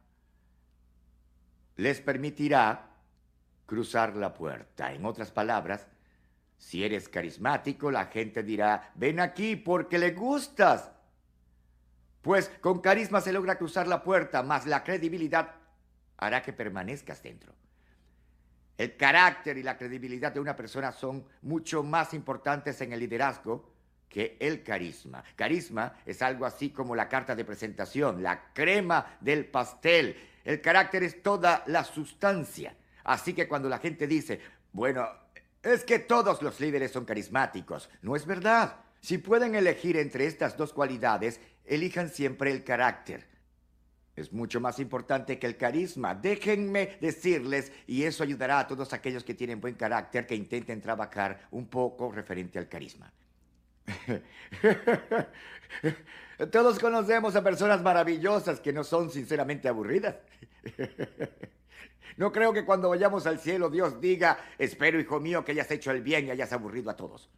les 1.78 2.02
permitirá 2.02 2.92
cruzar 3.66 4.16
la 4.16 4.34
puerta. 4.34 4.94
En 4.94 5.06
otras 5.06 5.32
palabras, 5.32 5.88
si 6.58 6.84
eres 6.84 7.10
carismático, 7.10 7.92
la 7.92 8.06
gente 8.06 8.44
dirá, 8.44 8.92
ven 8.96 9.20
aquí 9.20 9.56
porque 9.56 9.98
le 9.98 10.12
gustas. 10.12 10.92
Pues 12.22 12.50
con 12.62 12.80
carisma 12.82 13.22
se 13.22 13.34
logra 13.34 13.58
cruzar 13.58 13.88
la 13.88 14.04
puerta, 14.04 14.42
más 14.42 14.66
la 14.66 14.84
credibilidad 14.84 15.56
hará 16.18 16.42
que 16.42 16.54
permanezcas 16.54 17.22
dentro. 17.22 17.54
El 18.78 18.98
carácter 18.98 19.58
y 19.58 19.64
la 19.64 19.78
credibilidad 19.78 20.32
de 20.32 20.40
una 20.40 20.56
persona 20.56 20.92
son 20.92 21.26
mucho 21.42 21.84
más 21.84 22.14
importantes 22.14 22.82
en 22.82 22.94
el 22.94 23.00
liderazgo 23.00 23.72
que 24.10 24.38
el 24.40 24.64
carisma. 24.64 25.24
Carisma 25.36 25.94
es 26.06 26.22
algo 26.22 26.46
así 26.46 26.72
como 26.72 26.96
la 26.96 27.08
carta 27.08 27.36
de 27.36 27.46
presentación, 27.46 28.22
la 28.24 28.54
crema 28.54 29.18
del 29.22 29.46
pastel 29.46 30.16
el 30.46 30.62
carácter 30.62 31.04
es 31.04 31.22
toda 31.22 31.64
la 31.68 31.84
sustancia. 31.84 32.76
Así 33.04 33.34
que 33.34 33.48
cuando 33.48 33.68
la 33.68 33.80
gente 33.80 34.08
dice, 34.08 34.40
bueno, 34.72 35.08
es 35.62 35.84
que 35.84 36.00
todos 36.00 36.42
los 36.42 36.60
líderes 36.60 36.92
son 36.92 37.06
carismáticos, 37.06 37.90
no 38.02 38.16
es 38.16 38.26
verdad. 38.26 38.78
Si 39.02 39.18
pueden 39.18 39.56
elegir 39.56 39.98
entre 39.98 40.26
estas 40.26 40.56
dos 40.56 40.74
cualidades, 40.74 41.40
elijan 41.66 42.10
siempre 42.10 42.52
el 42.52 42.64
carácter. 42.64 43.28
Es 44.16 44.32
mucho 44.32 44.62
más 44.62 44.80
importante 44.80 45.38
que 45.38 45.48
el 45.48 45.58
carisma. 45.58 46.16
Déjenme 46.16 46.98
decirles, 47.02 47.72
y 47.86 48.04
eso 48.04 48.24
ayudará 48.24 48.60
a 48.60 48.68
todos 48.68 48.94
aquellos 48.94 49.24
que 49.24 49.34
tienen 49.34 49.60
buen 49.60 49.76
carácter 49.76 50.26
que 50.26 50.36
intenten 50.36 50.82
trabajar 50.82 51.48
un 51.52 51.68
poco 51.68 52.12
referente 52.12 52.58
al 52.58 52.70
carisma. 52.70 53.12
Todos 56.52 56.80
conocemos 56.80 57.36
a 57.36 57.44
personas 57.44 57.82
maravillosas 57.82 58.60
que 58.60 58.74
no 58.74 58.84
son 58.84 59.10
sinceramente 59.10 59.68
aburridas. 59.68 60.16
No 62.18 62.32
creo 62.32 62.54
que 62.54 62.64
cuando 62.64 62.90
vayamos 62.90 63.28
al 63.28 63.40
cielo 63.40 63.70
Dios 63.70 64.00
diga, 64.00 64.38
espero 64.58 65.00
hijo 65.00 65.20
mío 65.20 65.44
que 65.44 65.52
hayas 65.52 65.70
hecho 65.72 65.92
el 65.92 66.02
bien 66.02 66.28
y 66.28 66.32
hayas 66.32 66.54
aburrido 66.54 66.90
a 66.90 66.96
todos. 66.96 67.30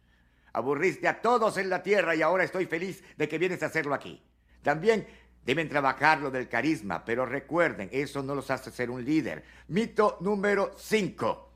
Aburriste 0.52 1.08
a 1.08 1.20
todos 1.20 1.58
en 1.58 1.68
la 1.68 1.82
tierra 1.82 2.14
y 2.14 2.22
ahora 2.22 2.44
estoy 2.44 2.66
feliz 2.66 3.02
de 3.16 3.28
que 3.28 3.38
vienes 3.38 3.62
a 3.62 3.66
hacerlo 3.66 3.94
aquí. 3.94 4.22
También 4.62 5.06
deben 5.44 5.68
trabajar 5.68 6.20
lo 6.20 6.30
del 6.30 6.48
carisma, 6.48 7.04
pero 7.04 7.26
recuerden, 7.26 7.88
eso 7.92 8.22
no 8.22 8.34
los 8.34 8.50
hace 8.50 8.70
ser 8.70 8.90
un 8.90 9.04
líder. 9.04 9.44
Mito 9.68 10.18
número 10.20 10.72
5. 10.76 11.52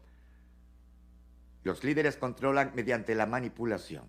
Los 1.65 1.85
líderes 1.85 2.17
controlan 2.17 2.73
mediante 2.75 3.15
la 3.15 3.27
manipulación. 3.27 4.09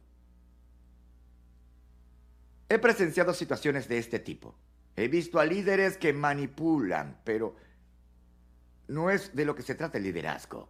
He 2.70 2.80
presenciado 2.80 3.34
situaciones 3.34 3.88
de 3.88 3.98
este 3.98 4.20
tipo. 4.20 4.56
He 4.96 5.08
visto 5.08 5.40
a 5.40 5.46
líderes 5.46 5.98
que 5.98 6.14
manipulan, 6.14 7.20
pero 7.24 7.56
no 8.88 9.10
es 9.10 9.36
de 9.36 9.46
lo 9.46 9.56
que 9.56 9.64
se 9.64 9.76
trata 9.76 9.98
el 9.98 10.04
liderazgo. 10.04 10.70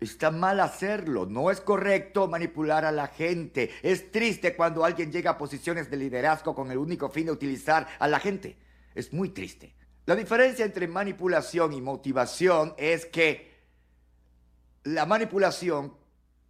Está 0.00 0.32
mal 0.32 0.58
hacerlo, 0.58 1.26
no 1.26 1.50
es 1.52 1.60
correcto 1.60 2.26
manipular 2.26 2.84
a 2.84 2.90
la 2.90 3.06
gente. 3.06 3.70
Es 3.82 4.10
triste 4.10 4.56
cuando 4.56 4.84
alguien 4.84 5.12
llega 5.12 5.30
a 5.30 5.38
posiciones 5.38 5.88
de 5.90 5.96
liderazgo 5.96 6.54
con 6.54 6.72
el 6.72 6.78
único 6.78 7.08
fin 7.08 7.26
de 7.26 7.32
utilizar 7.32 7.86
a 8.00 8.08
la 8.08 8.18
gente. 8.18 8.56
Es 8.96 9.12
muy 9.12 9.28
triste. 9.28 9.74
La 10.06 10.16
diferencia 10.16 10.64
entre 10.64 10.88
manipulación 10.88 11.72
y 11.72 11.80
motivación 11.80 12.74
es 12.76 13.06
que 13.06 13.52
la 14.82 15.06
manipulación 15.06 15.96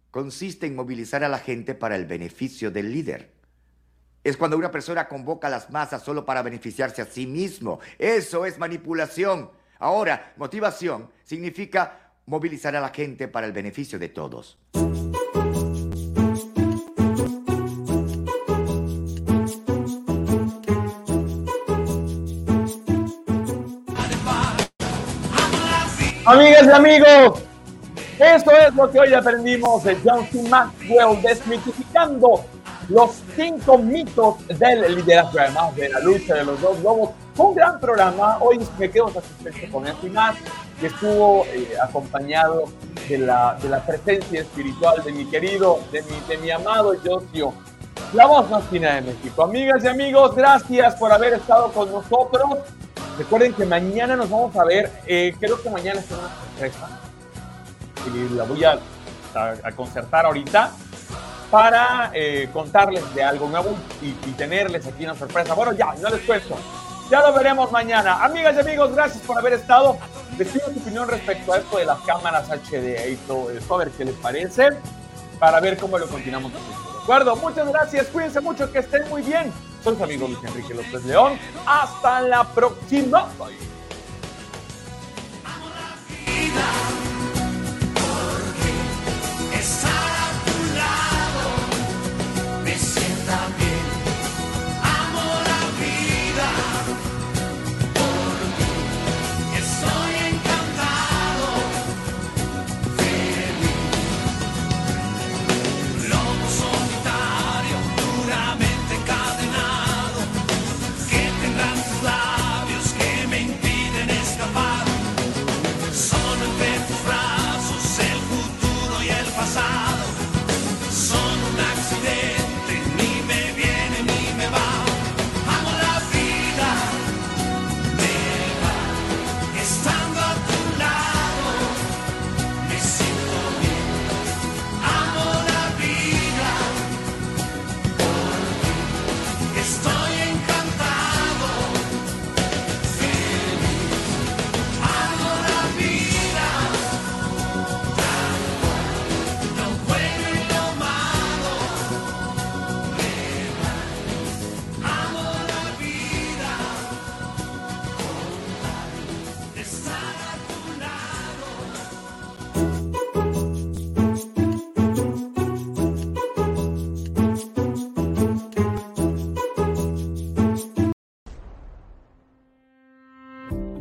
consiste 0.09 0.65
en 0.65 0.75
movilizar 0.75 1.23
a 1.23 1.29
la 1.29 1.37
gente 1.37 1.75
para 1.75 1.95
el 1.95 2.07
beneficio 2.07 2.71
del 2.71 2.91
líder 2.91 3.32
es 4.23 4.37
cuando 4.37 4.57
una 4.57 4.71
persona 4.71 5.07
convoca 5.07 5.47
a 5.47 5.51
las 5.51 5.69
masas 5.69 6.01
solo 6.01 6.25
para 6.25 6.41
beneficiarse 6.41 7.01
a 7.01 7.05
sí 7.05 7.27
mismo. 7.27 7.79
Eso 7.99 8.45
es 8.45 8.57
manipulación. 8.57 9.49
Ahora, 9.79 10.33
motivación 10.37 11.09
significa 11.23 12.11
movilizar 12.25 12.75
a 12.75 12.81
la 12.81 12.89
gente 12.89 13.27
para 13.27 13.47
el 13.47 13.51
beneficio 13.51 13.99
de 13.99 14.09
todos. 14.09 14.57
Amigas 26.25 26.65
y 26.65 26.69
amigos, 26.69 27.43
esto 28.17 28.51
es 28.51 28.73
lo 28.73 28.89
que 28.89 28.97
hoy 28.97 29.13
aprendimos 29.13 29.83
de 29.83 29.97
John 30.01 30.25
C. 30.31 30.41
Maxwell, 30.47 31.21
desmitificando 31.21 32.45
los 32.89 33.11
cinco 33.35 33.77
mitos 33.77 34.35
del 34.59 34.95
liderazgo, 34.95 35.39
además 35.39 35.75
de 35.75 35.89
la 35.89 35.99
lucha 35.99 36.35
de 36.35 36.43
los 36.45 36.59
dos 36.61 36.79
lobos. 36.81 37.11
Fue 37.35 37.47
un 37.47 37.55
gran 37.55 37.79
programa. 37.79 38.37
Hoy 38.41 38.59
me 38.77 38.89
quedo 38.91 39.09
satisfecho 39.11 39.71
con 39.71 39.87
esto 39.87 40.05
y 40.07 40.09
más. 40.09 40.35
Que 40.79 40.87
estuvo 40.87 41.45
eh, 41.45 41.73
acompañado 41.81 42.65
de 43.07 43.17
la, 43.19 43.57
de 43.61 43.69
la 43.69 43.85
presencia 43.85 44.41
espiritual 44.41 45.01
de 45.03 45.11
mi 45.13 45.25
querido, 45.25 45.79
de 45.91 46.01
mi, 46.01 46.19
de 46.27 46.37
mi 46.37 46.51
amado 46.51 46.93
Josio, 47.05 47.53
la 48.11 48.25
voz 48.25 48.49
más 48.49 48.63
fina 48.65 48.95
de 48.95 49.01
México. 49.01 49.43
Amigas 49.43 49.83
y 49.83 49.87
amigos, 49.87 50.35
gracias 50.35 50.95
por 50.95 51.11
haber 51.13 51.33
estado 51.33 51.71
con 51.71 51.89
nosotros. 51.91 52.57
Recuerden 53.17 53.53
que 53.53 53.65
mañana 53.65 54.15
nos 54.15 54.29
vamos 54.29 54.55
a 54.57 54.63
ver. 54.65 54.91
eh, 55.05 55.33
creo 55.39 55.61
que 55.61 55.69
mañana 55.69 55.99
es 56.01 56.11
una 56.11 56.29
sorpresa. 56.43 56.89
Y 58.13 58.33
la 58.35 58.43
voy 58.43 58.63
a, 58.65 58.71
a- 59.35 59.53
a 59.63 59.71
concertar 59.71 60.25
ahorita 60.25 60.71
para 61.53 62.09
eh, 62.15 62.49
contarles 62.51 63.13
de 63.13 63.23
algo 63.23 63.47
nuevo 63.47 63.75
y, 64.01 64.11
tenerles 64.31 64.87
aquí 64.87 65.03
una 65.03 65.13
sorpresa. 65.13 65.53
Bueno, 65.53 65.71
ya, 65.73 65.93
no 66.01 66.09
les 66.09 66.21
cuento. 66.21 66.57
Ya 67.11 67.21
lo 67.21 67.31
veremos 67.31 67.71
mañana. 67.71 68.25
Amigas 68.25 68.55
y 68.55 68.59
amigos, 68.61 68.95
gracias 68.95 69.21
por 69.23 69.37
haber 69.37 69.53
estado. 69.53 69.95
Les 70.35 70.47
pido 70.47 70.65
su 70.73 70.79
opinión 70.79 71.07
respecto 71.07 71.53
a 71.53 71.57
esto 71.57 71.77
de 71.77 71.85
las 71.85 71.99
cámaras 71.99 72.49
HD 72.49 73.07
y 73.11 73.15
todo 73.27 73.51
esto, 73.51 73.75
a 73.75 73.77
ver 73.77 73.91
qué 73.91 74.03
les 74.03 74.15
parece, 74.15 74.69
para 75.37 75.59
ver 75.59 75.77
cómo 75.77 75.99
lo 75.99 76.07
continuamos. 76.07 76.51
¿De 76.53 76.57
acuerdo? 77.03 77.35
Muchas 77.35 77.67
gracias, 77.67 78.07
cuídense 78.07 78.41
mucho, 78.41 78.71
que 78.71 78.79
estén 78.79 79.07
muy 79.09 79.21
bien. 79.21 79.53
Soy 79.83 79.95
su 79.95 80.03
amigo 80.03 80.27
Luis 80.27 80.39
Enrique 80.43 80.73
López 80.73 81.05
León. 81.05 81.37
Hasta 81.67 82.21
la 82.21 82.45
próxima. 82.45 83.27
I'm 93.33 93.62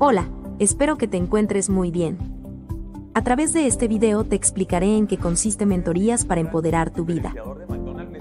Hola, 0.04 0.26
espero 0.58 0.98
que 0.98 1.06
te 1.06 1.16
encuentres 1.16 1.70
muy 1.70 1.92
bien. 1.92 2.18
A 3.14 3.22
través 3.22 3.52
de 3.52 3.68
este 3.68 3.86
video 3.86 4.24
te 4.24 4.34
explicaré 4.34 4.96
en 4.96 5.06
qué 5.06 5.16
consiste 5.16 5.64
Mentorías 5.64 6.24
para 6.24 6.40
empoderar 6.40 6.90
tu 6.90 7.04
vida. 7.04 7.32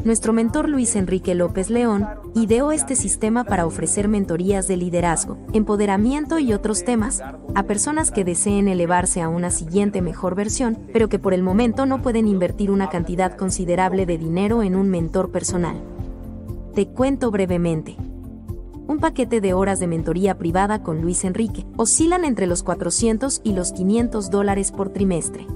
Nuestro 0.04 0.32
mentor 0.32 0.70
Luis 0.70 0.96
Enrique 0.96 1.34
López 1.34 1.72
León 1.72 2.08
ideó 2.36 2.72
este 2.72 2.96
sistema 2.96 3.46
para 3.46 3.66
ofrecer 3.66 4.10
mentorías 4.10 4.68
de 4.68 4.78
liderazgo, 4.78 5.40
empoderamiento 5.54 6.38
y 6.38 6.54
otros 6.54 6.84
temas 6.84 7.24
a 7.56 7.64
personas 7.64 8.12
que 8.12 8.26
deseen 8.26 8.68
elevarse 8.68 9.24
a 9.24 9.28
una 9.28 9.50
siguiente 9.50 10.04
mejor 10.04 10.36
versión, 10.36 10.78
pero 10.94 11.10
que 11.10 11.18
por 11.18 11.34
el 11.34 11.42
momento 11.42 11.88
no 11.88 12.04
pueden 12.04 12.28
invertir 12.28 12.70
una 12.70 12.90
cantidad 12.90 13.36
considerable 13.36 14.06
de 14.06 14.20
dinero 14.20 14.62
en 14.62 14.76
un 14.76 14.88
mentor 14.88 15.32
personal. 15.32 15.82
Te 16.76 16.86
cuento 16.90 17.32
brevemente. 17.32 17.98
Un 18.92 19.00
paquete 19.00 19.40
de 19.40 19.54
horas 19.54 19.80
de 19.80 19.88
mentoría 19.88 20.38
privada 20.38 20.84
con 20.84 21.00
Luis 21.00 21.24
Enrique 21.24 21.66
oscilan 21.78 22.26
entre 22.26 22.46
los 22.46 22.62
400 22.62 23.40
y 23.42 23.54
los 23.54 23.72
500 23.72 24.30
dólares 24.30 24.74
por 24.74 24.90
trimestre. 24.90 25.48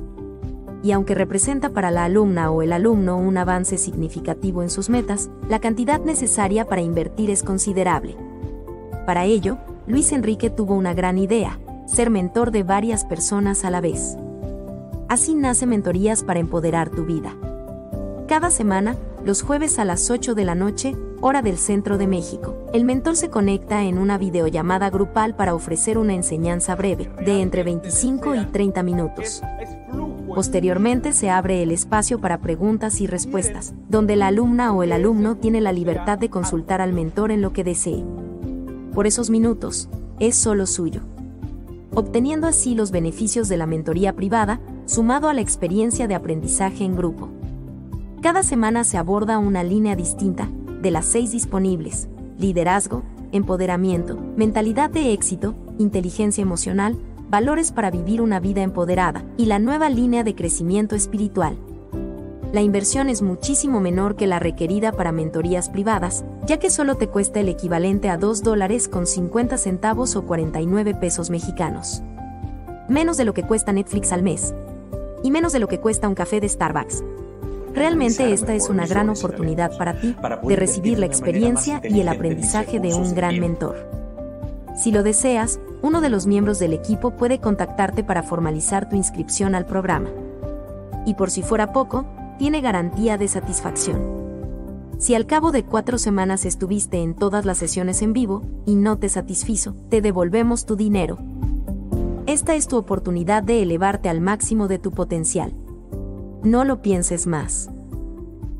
Y 0.82 0.94
aunque 0.94 1.16
representa 1.16 1.72
para 1.72 1.92
la 1.92 2.06
alumna 2.06 2.50
o 2.50 2.62
el 2.62 2.72
alumno 2.72 3.18
un 3.18 3.38
avance 3.38 3.78
significativo 3.78 4.64
en 4.64 4.70
sus 4.70 4.90
metas, 4.90 5.30
la 5.50 5.60
cantidad 5.60 6.00
necesaria 6.00 6.64
para 6.64 6.82
invertir 6.82 7.30
es 7.30 7.44
considerable. 7.44 8.16
Para 9.06 9.26
ello, 9.26 9.58
Luis 9.86 10.14
Enrique 10.14 10.50
tuvo 10.50 10.74
una 10.74 10.94
gran 10.94 11.18
idea, 11.18 11.60
ser 11.88 12.10
mentor 12.10 12.52
de 12.52 12.64
varias 12.64 13.04
personas 13.04 13.66
a 13.66 13.70
la 13.70 13.82
vez. 13.82 14.16
Así 15.10 15.36
nace 15.36 15.66
Mentorías 15.66 16.24
para 16.24 16.40
empoderar 16.40 16.90
tu 16.90 17.04
vida. 17.04 17.36
Cada 18.30 18.50
semana, 18.50 18.96
los 19.26 19.42
jueves 19.42 19.78
a 19.78 19.84
las 19.84 20.10
8 20.10 20.36
de 20.36 20.46
la 20.46 20.56
noche, 20.56 20.96
hora 21.22 21.42
del 21.42 21.58
centro 21.58 21.98
de 21.98 22.08
México, 22.08 22.56
el 22.74 22.86
mentor 22.86 23.16
se 23.16 23.30
conecta 23.30 23.84
en 23.84 23.98
una 23.98 24.18
videollamada 24.18 24.90
grupal 24.90 25.36
para 25.36 25.56
ofrecer 25.56 25.98
una 25.98 26.14
enseñanza 26.14 26.76
breve, 26.76 27.10
de 27.26 27.42
entre 27.42 27.64
25 27.64 28.36
y 28.36 28.46
30 28.46 28.84
minutos. 28.84 29.42
Posteriormente 30.28 31.14
se 31.14 31.30
abre 31.30 31.64
el 31.64 31.72
espacio 31.72 32.20
para 32.20 32.40
preguntas 32.40 33.00
y 33.00 33.08
respuestas, 33.08 33.74
donde 33.88 34.16
la 34.16 34.28
alumna 34.28 34.74
o 34.74 34.84
el 34.84 34.92
alumno 34.92 35.38
tiene 35.38 35.62
la 35.62 35.72
libertad 35.72 36.18
de 36.18 36.30
consultar 36.30 36.82
al 36.82 36.94
mentor 36.94 37.32
en 37.32 37.42
lo 37.42 37.54
que 37.54 37.64
desee. 37.64 38.04
Por 38.94 39.08
esos 39.08 39.30
minutos, 39.30 39.90
es 40.20 40.36
solo 40.36 40.66
suyo. 40.66 41.02
Obteniendo 41.94 42.48
así 42.48 42.76
los 42.76 42.92
beneficios 42.92 43.48
de 43.48 43.58
la 43.58 43.66
mentoría 43.66 44.14
privada, 44.14 44.60
sumado 44.86 45.30
a 45.30 45.34
la 45.34 45.42
experiencia 45.42 46.08
de 46.08 46.16
aprendizaje 46.16 46.84
en 46.84 46.96
grupo. 46.96 47.30
Cada 48.22 48.44
semana 48.44 48.84
se 48.84 48.98
aborda 48.98 49.38
una 49.40 49.64
línea 49.64 49.96
distinta, 49.96 50.50
de 50.86 50.92
las 50.92 51.08
seis 51.08 51.32
disponibles, 51.32 52.08
liderazgo, 52.38 53.02
empoderamiento, 53.32 54.20
mentalidad 54.38 54.92
de 54.92 55.14
éxito, 55.14 55.56
inteligencia 55.80 56.44
emocional, 56.44 56.96
valores 57.28 57.72
para 57.72 57.90
vivir 57.90 58.22
una 58.22 58.40
vida 58.40 58.62
empoderada 58.62 59.26
y 59.36 59.48
la 59.48 59.58
nueva 59.58 59.90
línea 59.90 60.24
de 60.24 60.36
crecimiento 60.36 60.96
espiritual. 60.96 61.58
La 62.54 62.62
inversión 62.62 63.10
es 63.10 63.24
muchísimo 63.24 63.80
menor 63.80 64.16
que 64.16 64.28
la 64.28 64.38
requerida 64.38 64.92
para 64.92 65.12
mentorías 65.12 65.70
privadas, 65.70 66.24
ya 66.46 66.60
que 66.60 66.70
solo 66.70 66.98
te 66.98 67.08
cuesta 67.08 67.40
el 67.40 67.50
equivalente 67.50 68.12
a 68.12 68.18
2 68.18 68.44
dólares 68.44 68.88
con 68.88 69.08
50 69.08 69.58
centavos 69.58 70.16
o 70.16 70.28
49 70.28 70.94
pesos 70.94 71.32
mexicanos. 71.32 72.04
Menos 72.88 73.18
de 73.18 73.26
lo 73.26 73.34
que 73.34 73.42
cuesta 73.42 73.74
Netflix 73.74 74.12
al 74.12 74.22
mes. 74.22 74.54
Y 75.24 75.32
menos 75.32 75.52
de 75.52 75.58
lo 75.58 75.68
que 75.68 75.80
cuesta 75.80 76.08
un 76.08 76.14
café 76.14 76.40
de 76.40 76.48
Starbucks. 76.48 77.04
Realmente 77.76 78.32
esta 78.32 78.56
es 78.56 78.70
una 78.70 78.88
gran 78.88 79.10
oportunidad 79.10 79.78
para 79.78 80.00
ti 80.00 80.16
de 80.48 80.56
recibir 80.56 80.98
la 80.98 81.06
experiencia 81.06 81.82
y 81.84 82.00
el 82.00 82.08
aprendizaje 82.08 82.80
de 82.80 82.94
un 82.94 83.14
gran 83.14 83.40
mentor. 83.40 83.90
Si 84.78 84.92
lo 84.92 85.04
deseas, 85.04 85.60
uno 85.82 86.00
de 86.02 86.10
los 86.10 86.26
miembros 86.26 86.58
del 86.58 86.74
equipo 86.74 87.12
puede 87.12 87.40
contactarte 87.40 88.04
para 88.04 88.24
formalizar 88.24 88.88
tu 88.88 88.96
inscripción 88.96 89.56
al 89.56 89.66
programa. 89.66 90.10
Y 91.06 91.16
por 91.16 91.30
si 91.30 91.42
fuera 91.42 91.74
poco, 91.74 92.06
tiene 92.40 92.62
garantía 92.62 93.18
de 93.18 93.28
satisfacción. 93.28 94.26
Si 94.98 95.14
al 95.14 95.26
cabo 95.26 95.52
de 95.52 95.64
cuatro 95.64 95.98
semanas 95.98 96.46
estuviste 96.46 97.02
en 97.02 97.14
todas 97.14 97.44
las 97.46 97.58
sesiones 97.58 98.02
en 98.02 98.14
vivo 98.14 98.42
y 98.66 98.76
no 98.76 98.98
te 98.98 99.10
satisfizo, 99.10 99.76
te 99.90 100.02
devolvemos 100.02 100.66
tu 100.66 100.78
dinero. 100.78 101.18
Esta 102.26 102.56
es 102.56 102.68
tu 102.68 102.78
oportunidad 102.78 103.44
de 103.44 103.62
elevarte 103.62 104.08
al 104.08 104.22
máximo 104.22 104.68
de 104.68 104.80
tu 104.80 104.92
potencial. 104.92 105.54
No 106.46 106.64
lo 106.64 106.84
pienses 106.84 107.26
más. 107.26 107.72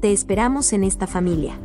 Te 0.02 0.12
esperamos 0.12 0.74
en 0.74 0.84
esta 0.84 1.06
familia. 1.06 1.60